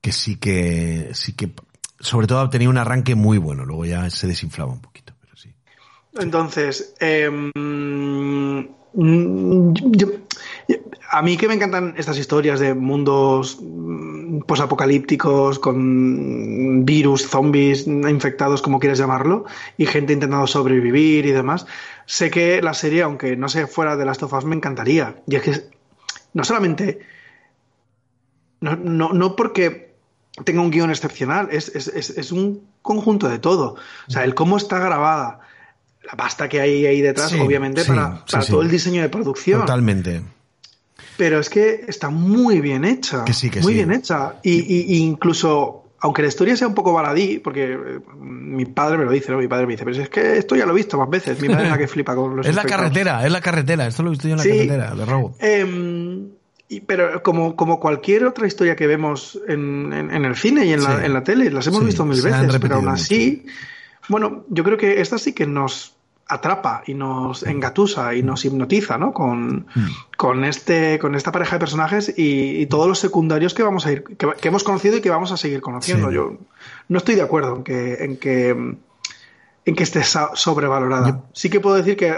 [0.00, 1.52] que sí que, sí que,
[2.00, 5.54] sobre todo tenía un arranque muy bueno, luego ya se desinflaba un poquito, pero sí.
[6.18, 7.30] Entonces, eh,
[11.10, 18.62] a mí que me encantan estas historias de mundos mm, posapocalípticos con virus, zombies, infectados,
[18.62, 19.44] como quieras llamarlo,
[19.76, 21.66] y gente intentando sobrevivir y demás.
[22.06, 25.16] Sé que la serie, aunque no sea fuera de las tofas, me encantaría.
[25.26, 25.52] Y es que
[26.32, 27.00] no solamente.
[28.60, 28.76] No,
[29.12, 29.92] no, porque
[30.44, 33.74] tenga un guion excepcional, es, es, un conjunto de todo.
[34.06, 35.40] O sea, el cómo está grabada,
[36.04, 39.60] la pasta que hay ahí detrás, obviamente, para, todo el diseño de producción.
[39.60, 40.22] Totalmente.
[41.16, 43.24] Pero es que está muy bien hecha.
[43.24, 44.36] Que sí, que muy bien hecha.
[44.42, 49.12] Y, incluso, aunque la historia sea un poco baladí, porque eh, mi padre me lo
[49.12, 49.38] dice, ¿no?
[49.38, 51.40] Mi padre me dice, pero es que esto ya lo he visto más veces.
[51.40, 53.86] Mi madre es la que flipa con los Es la carretera, es la carretera.
[53.86, 55.36] Esto lo he visto yo en la carretera, de robo.
[55.38, 56.28] Em,
[56.86, 61.12] pero como, como cualquier otra historia que vemos en, el cine y en, la, en
[61.12, 63.44] la tele, las hemos visto mil veces, pero aún así,
[64.08, 65.96] bueno, yo creo que esta sí que nos
[66.26, 69.12] atrapa y nos engatusa y nos hipnotiza, ¿no?
[69.12, 69.86] Con, mm.
[70.16, 74.04] con, este, con esta pareja de personajes y, todos los secundarios que vamos a ir,
[74.04, 76.10] que, hemos conocido y que vamos a seguir conociendo.
[76.10, 76.38] Yo
[76.88, 81.22] no estoy de acuerdo en que, en que, en que esté sobrevalorada.
[81.32, 82.16] Sí que puedo decir que,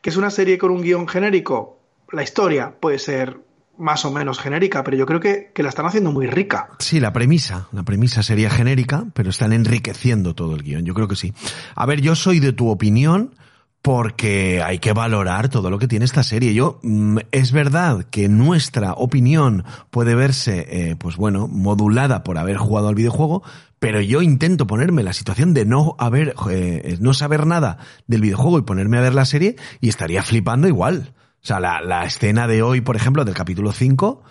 [0.00, 1.78] que es una serie con un guion genérico.
[2.12, 3.40] La historia puede ser
[3.80, 6.70] más o menos genérica, pero yo creo que, que, la están haciendo muy rica.
[6.78, 11.08] Sí, la premisa, la premisa sería genérica, pero están enriqueciendo todo el guion, yo creo
[11.08, 11.32] que sí.
[11.74, 13.34] A ver, yo soy de tu opinión,
[13.82, 16.52] porque hay que valorar todo lo que tiene esta serie.
[16.52, 22.58] Yo, mm, es verdad que nuestra opinión puede verse, eh, pues bueno, modulada por haber
[22.58, 23.42] jugado al videojuego,
[23.78, 28.58] pero yo intento ponerme la situación de no haber, eh, no saber nada del videojuego
[28.58, 31.14] y ponerme a ver la serie y estaría flipando igual.
[31.42, 34.22] O sea, la, la escena de hoy, por ejemplo, del capítulo 5,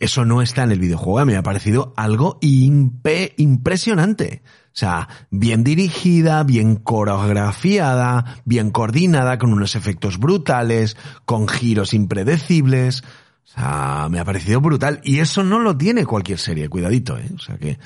[0.00, 1.18] eso no está en el videojuego.
[1.18, 4.42] A mí me ha parecido algo impresionante.
[4.66, 13.02] O sea, bien dirigida, bien coreografiada, bien coordinada, con unos efectos brutales, con giros impredecibles.
[13.44, 15.00] O sea, me ha parecido brutal.
[15.04, 17.30] Y eso no lo tiene cualquier serie, cuidadito, ¿eh?
[17.34, 17.78] O sea que...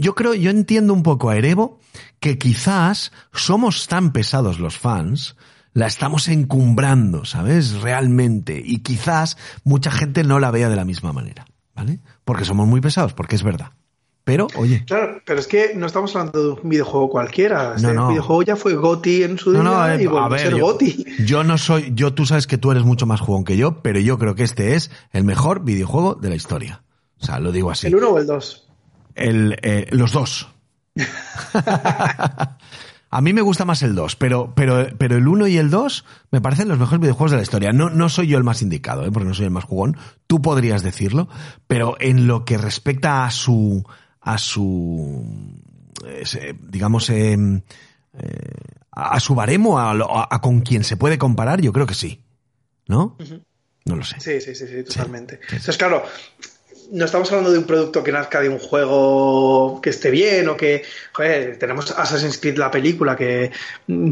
[0.00, 1.78] Yo creo, yo entiendo un poco a Erebo
[2.18, 5.36] que quizás somos tan pesados los fans,
[5.76, 7.82] la estamos encumbrando, ¿sabes?
[7.82, 8.62] Realmente.
[8.64, 12.00] Y quizás mucha gente no la vea de la misma manera, ¿vale?
[12.24, 13.72] Porque somos muy pesados, porque es verdad.
[14.24, 14.86] Pero, oye.
[14.86, 17.74] Claro, pero es que no estamos hablando de un videojuego cualquiera.
[17.76, 20.78] Este videojuego ya fue GOTI en su día no, y a, ver, ser yo,
[21.26, 24.00] Yo no soy, yo tú sabes que tú eres mucho más jugón que yo, pero
[24.00, 26.84] yo creo que este es el mejor videojuego de la historia.
[27.20, 27.88] O sea, lo digo así.
[27.88, 28.66] ¿El uno o el dos?
[29.14, 30.48] El, eh, los dos.
[33.10, 36.04] a mí me gusta más el 2, pero, pero, pero el 1 y el 2
[36.32, 37.72] me parecen los mejores videojuegos de la historia.
[37.72, 39.10] No, no soy yo el más indicado, ¿eh?
[39.12, 39.96] porque no soy el más jugón.
[40.26, 41.28] Tú podrías decirlo,
[41.66, 43.84] pero en lo que respecta a su,
[44.20, 45.24] a su,
[46.62, 47.62] digamos, em,
[48.14, 48.52] eh,
[48.90, 52.22] a su baremo, a, con quien se puede comparar, yo creo que sí.
[52.88, 53.16] ¿No?
[53.84, 54.20] No lo sé.
[54.20, 55.40] Sí, sí, sí, sí totalmente.
[55.42, 56.02] Entonces, claro,
[56.92, 60.56] no estamos hablando de un producto que nazca de un juego que esté bien o
[60.56, 60.82] que,
[61.12, 63.52] joder, tenemos Assassin's Creed la película que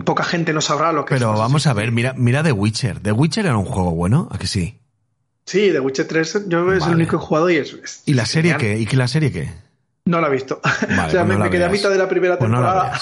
[0.05, 3.01] poca gente no sabrá lo que Pero vamos a ver, mira, mira The Witcher.
[3.01, 4.79] The Witcher era un juego bueno, ¿a que sí?
[5.47, 8.03] Sí, The Witcher 3 yo es el único que he jugado y es...
[8.07, 8.79] ¿Y la serie qué?
[8.79, 9.51] ¿Y la serie qué?
[10.07, 10.61] No la he visto.
[10.65, 13.01] o sea, pues me, quedé a mitad de la primera pues temporada.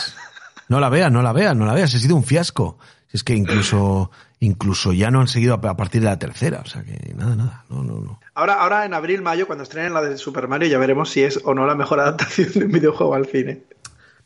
[0.69, 1.95] no, la veas, no la veas, no la veas.
[1.95, 2.79] Ha sido un fiasco.
[3.13, 4.11] Es que incluso,
[4.41, 6.63] incluso ya no han seguido a partir de la tercera.
[6.65, 7.65] O sea que nada, nada.
[7.69, 8.21] No, no, no.
[8.35, 11.41] Ahora, ahora en abril, mayo, cuando estrenen la de Super Mario, ya veremos si es
[11.45, 13.65] o no la mejor adaptación de un videojuego al cine.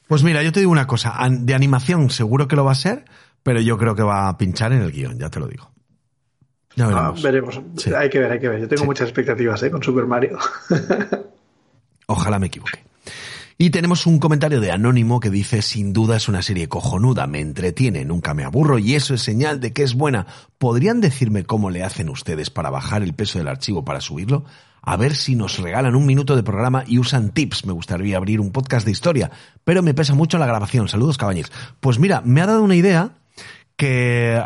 [0.06, 1.16] Pues mira, yo te digo una cosa.
[1.30, 3.04] De animación seguro que lo va a ser,
[3.42, 5.70] pero yo creo que va a pinchar en el guion, ya te lo digo.
[6.76, 7.60] Ya ah, veremos.
[7.96, 8.60] Hay que ver, hay que ver.
[8.60, 9.70] Yo tengo muchas expectativas ¿eh?
[9.70, 10.38] con Super Mario.
[12.06, 12.85] Ojalá me equivoque.
[13.58, 17.40] Y tenemos un comentario de Anónimo que dice, sin duda es una serie cojonuda, me
[17.40, 20.26] entretiene, nunca me aburro y eso es señal de que es buena.
[20.58, 24.44] ¿Podrían decirme cómo le hacen ustedes para bajar el peso del archivo para subirlo?
[24.82, 27.64] A ver si nos regalan un minuto de programa y usan tips.
[27.64, 29.30] Me gustaría abrir un podcast de historia,
[29.64, 30.88] pero me pesa mucho la grabación.
[30.88, 31.50] Saludos, cabañers.
[31.80, 33.12] Pues mira, me ha dado una idea
[33.76, 34.42] que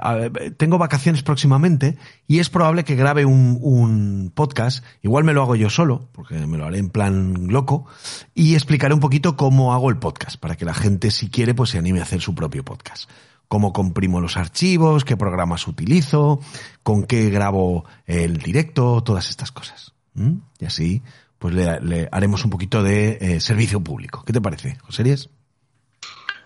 [0.57, 5.55] tengo vacaciones próximamente y es probable que grabe un, un, podcast, igual me lo hago
[5.57, 7.87] yo solo, porque me lo haré en plan loco,
[8.35, 11.71] y explicaré un poquito cómo hago el podcast, para que la gente si quiere pues
[11.71, 13.09] se anime a hacer su propio podcast.
[13.47, 16.41] Cómo comprimo los archivos, qué programas utilizo,
[16.83, 19.95] con qué grabo el directo, todas estas cosas.
[20.61, 21.03] Y así
[21.41, 24.23] pues le, haremos un poquito de eh, servicio público.
[24.25, 25.40] ¿Qué te parece, José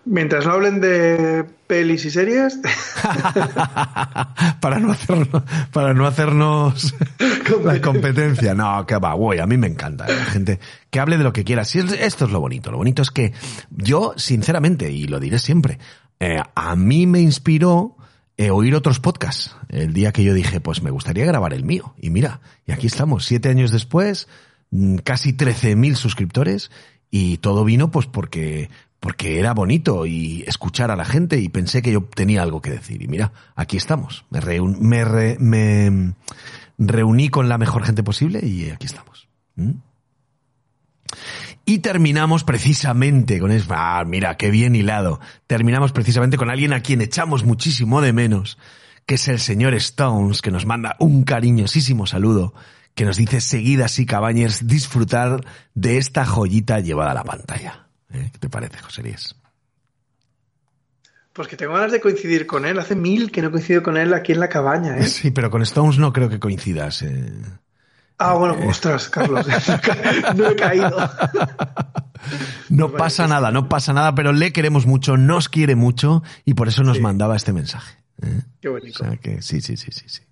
[0.07, 2.61] Mientras no hablen de pelis y series.
[4.61, 5.43] para no hacernos,
[5.73, 6.95] para no hacernos
[7.65, 8.55] la competencia.
[8.55, 11.45] No, que va, güey, a mí me encanta la gente que hable de lo que
[11.45, 11.65] quiera.
[11.65, 12.71] Si esto es lo bonito.
[12.71, 13.33] Lo bonito es que
[13.71, 15.79] yo, sinceramente, y lo diré siempre,
[16.21, 17.97] eh, a mí me inspiró
[18.37, 19.57] eh, oír otros podcasts.
[19.69, 21.95] El día que yo dije, pues me gustaría grabar el mío.
[21.99, 24.29] Y mira, y aquí estamos, siete años después,
[24.71, 26.71] mm, casi 13.000 suscriptores
[27.11, 28.71] y todo vino pues porque
[29.05, 32.71] porque era bonito y escuchar a la gente y pensé que yo tenía algo que
[32.71, 33.03] decir.
[33.03, 34.25] Y mira, aquí estamos.
[34.31, 34.41] Me,
[34.81, 35.37] me,
[35.91, 36.15] me
[36.79, 39.29] reuní con la mejor gente posible y aquí estamos.
[39.57, 39.73] ¿Mm?
[41.67, 43.67] Y terminamos precisamente con eso.
[43.77, 45.21] Ah, mira, qué bien hilado.
[45.47, 48.57] Terminamos precisamente con alguien a quien echamos muchísimo de menos,
[49.05, 52.55] que es el señor Stones, que nos manda un cariñosísimo saludo,
[52.95, 55.45] que nos dice seguidas así, Cabañers, disfrutar
[55.75, 57.85] de esta joyita llevada a la pantalla.
[58.15, 58.31] ¿Eh?
[58.33, 59.35] ¿Qué te parece, José Luis?
[61.33, 62.79] Pues que tengo ganas de coincidir con él.
[62.79, 64.97] Hace mil que no coincido con él aquí en la cabaña.
[64.97, 65.07] ¿eh?
[65.07, 67.03] Sí, pero con Stones no creo que coincidas.
[67.03, 67.33] Eh.
[68.19, 69.45] Ah, bueno, ostras, Carlos.
[70.37, 70.97] no he caído.
[72.71, 76.69] No pasa nada, no pasa nada, pero le queremos mucho, nos quiere mucho y por
[76.69, 77.99] eso nos mandaba este mensaje.
[78.63, 79.05] Qué bonito.
[79.05, 80.23] O sea que sí, sí, sí, sí, sí.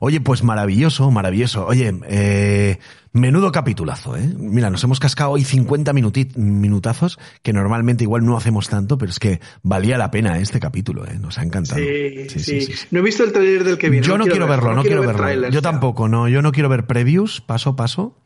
[0.00, 1.66] Oye, pues maravilloso, maravilloso.
[1.66, 2.78] Oye, eh,
[3.16, 4.28] menudo capitulazo, ¿eh?
[4.38, 9.18] Mira, nos hemos cascado hoy 50 minutazos, que normalmente igual no hacemos tanto, pero es
[9.18, 11.18] que valía la pena este capítulo, ¿eh?
[11.18, 11.80] Nos ha encantado.
[11.80, 12.72] Sí, sí.
[12.90, 14.06] No he visto el trailer del que viene.
[14.06, 15.48] Yo no, quiero, verlo, no quiero, verlo.
[15.48, 16.28] yo tampoco, no.
[16.28, 18.16] Yo no quiero ver previews, paso a paso.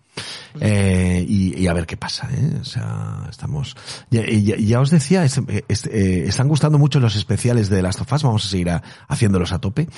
[0.60, 2.58] Eh, y, a ver qué pasa, ¿eh?
[2.60, 3.76] O sea, estamos...
[4.10, 8.44] Ya, ya, os decía, eh, están gustando mucho los especiales de Last of Us, vamos
[8.44, 8.68] a seguir
[9.08, 9.88] haciéndolos a tope.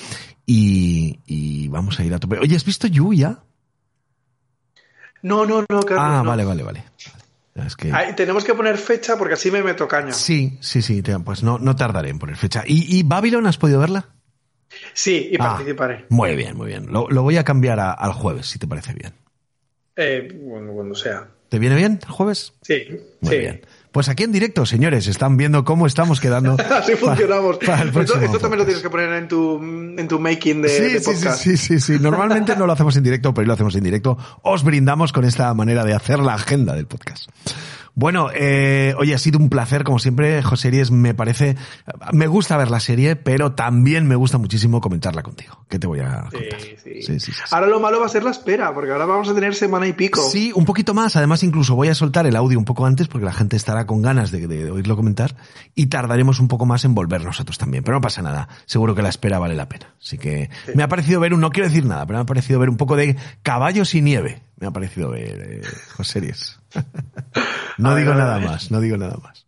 [0.45, 2.37] Y, vamos a ir a tope.
[2.39, 3.43] Oye, ¿has visto You ya?
[5.23, 6.83] No, no, no, Carlos, Ah, vale, vale, vale.
[8.15, 10.13] tenemos que poner fecha porque así me meto caña.
[10.13, 12.63] Sí, sí, sí, pues no, no tardaré en poner fecha.
[12.67, 14.09] ¿Y, y Babylon has podido verla?
[14.93, 16.05] Sí, y ah, participaré.
[16.09, 16.91] Muy bien, muy bien.
[16.91, 19.13] Lo, voy a cambiar al jueves, si te parece bien.
[19.95, 20.27] Eh,
[20.73, 21.27] cuando sea.
[21.49, 22.53] ¿Te viene bien el jueves?
[22.61, 22.85] Sí.
[23.21, 23.61] Muy bien.
[23.93, 26.57] Pues aquí en directo, señores, están viendo cómo estamos quedando.
[26.75, 27.59] Así funcionamos.
[27.61, 30.69] esto, también lo tienes que poner en tu, en tu making de,
[30.99, 31.39] sí, podcast.
[31.39, 31.99] Sí, sí, sí, sí.
[32.01, 34.17] Normalmente no lo hacemos en directo, pero hoy lo hacemos en directo.
[34.41, 37.29] Os brindamos con esta manera de hacer la agenda del podcast.
[37.95, 41.55] Bueno, eh, oye, ha sido un placer, como siempre, José Ries, me parece,
[42.11, 45.63] me gusta ver la serie, pero también me gusta muchísimo comentarla contigo.
[45.69, 46.59] ¿Qué te voy a contar?
[46.59, 47.31] Sí, sí.
[47.31, 49.87] Sí, ahora lo malo va a ser la espera, porque ahora vamos a tener semana
[49.87, 50.21] y pico.
[50.31, 51.15] Sí, un poquito más.
[51.15, 54.01] Además, incluso voy a soltar el audio un poco antes, porque la gente estará con
[54.01, 55.35] ganas de, de oírlo comentar,
[55.75, 57.83] y tardaremos un poco más en volver nosotros también.
[57.83, 58.49] Pero no pasa nada.
[58.65, 59.93] Seguro que la espera vale la pena.
[60.01, 62.59] Así que me ha parecido ver un, no quiero decir nada, pero me ha parecido
[62.59, 64.41] ver un poco de caballos y nieve.
[64.59, 65.61] Me ha parecido ver, eh,
[65.95, 66.59] José Ries.
[67.77, 69.45] No digo nada más, no digo nada más.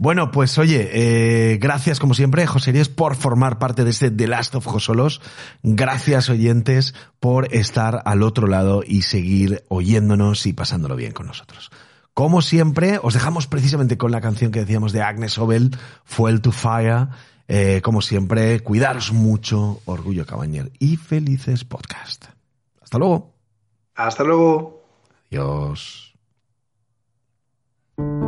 [0.00, 4.28] Bueno, pues oye, eh, gracias como siempre, José Ries, por formar parte de este The
[4.28, 5.20] Last of Josolos.
[5.64, 11.70] Gracias, oyentes, por estar al otro lado y seguir oyéndonos y pasándolo bien con nosotros.
[12.14, 16.52] Como siempre, os dejamos precisamente con la canción que decíamos de Agnes Obel, Fuel to
[16.52, 17.08] Fire.
[17.48, 22.26] Eh, como siempre, cuidaros mucho, Orgullo Cabañer y felices podcast.
[22.80, 23.34] Hasta luego.
[23.96, 24.84] Hasta luego.
[25.30, 26.07] Adiós.
[27.98, 28.27] Thank you.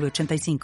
[0.00, 0.58] 85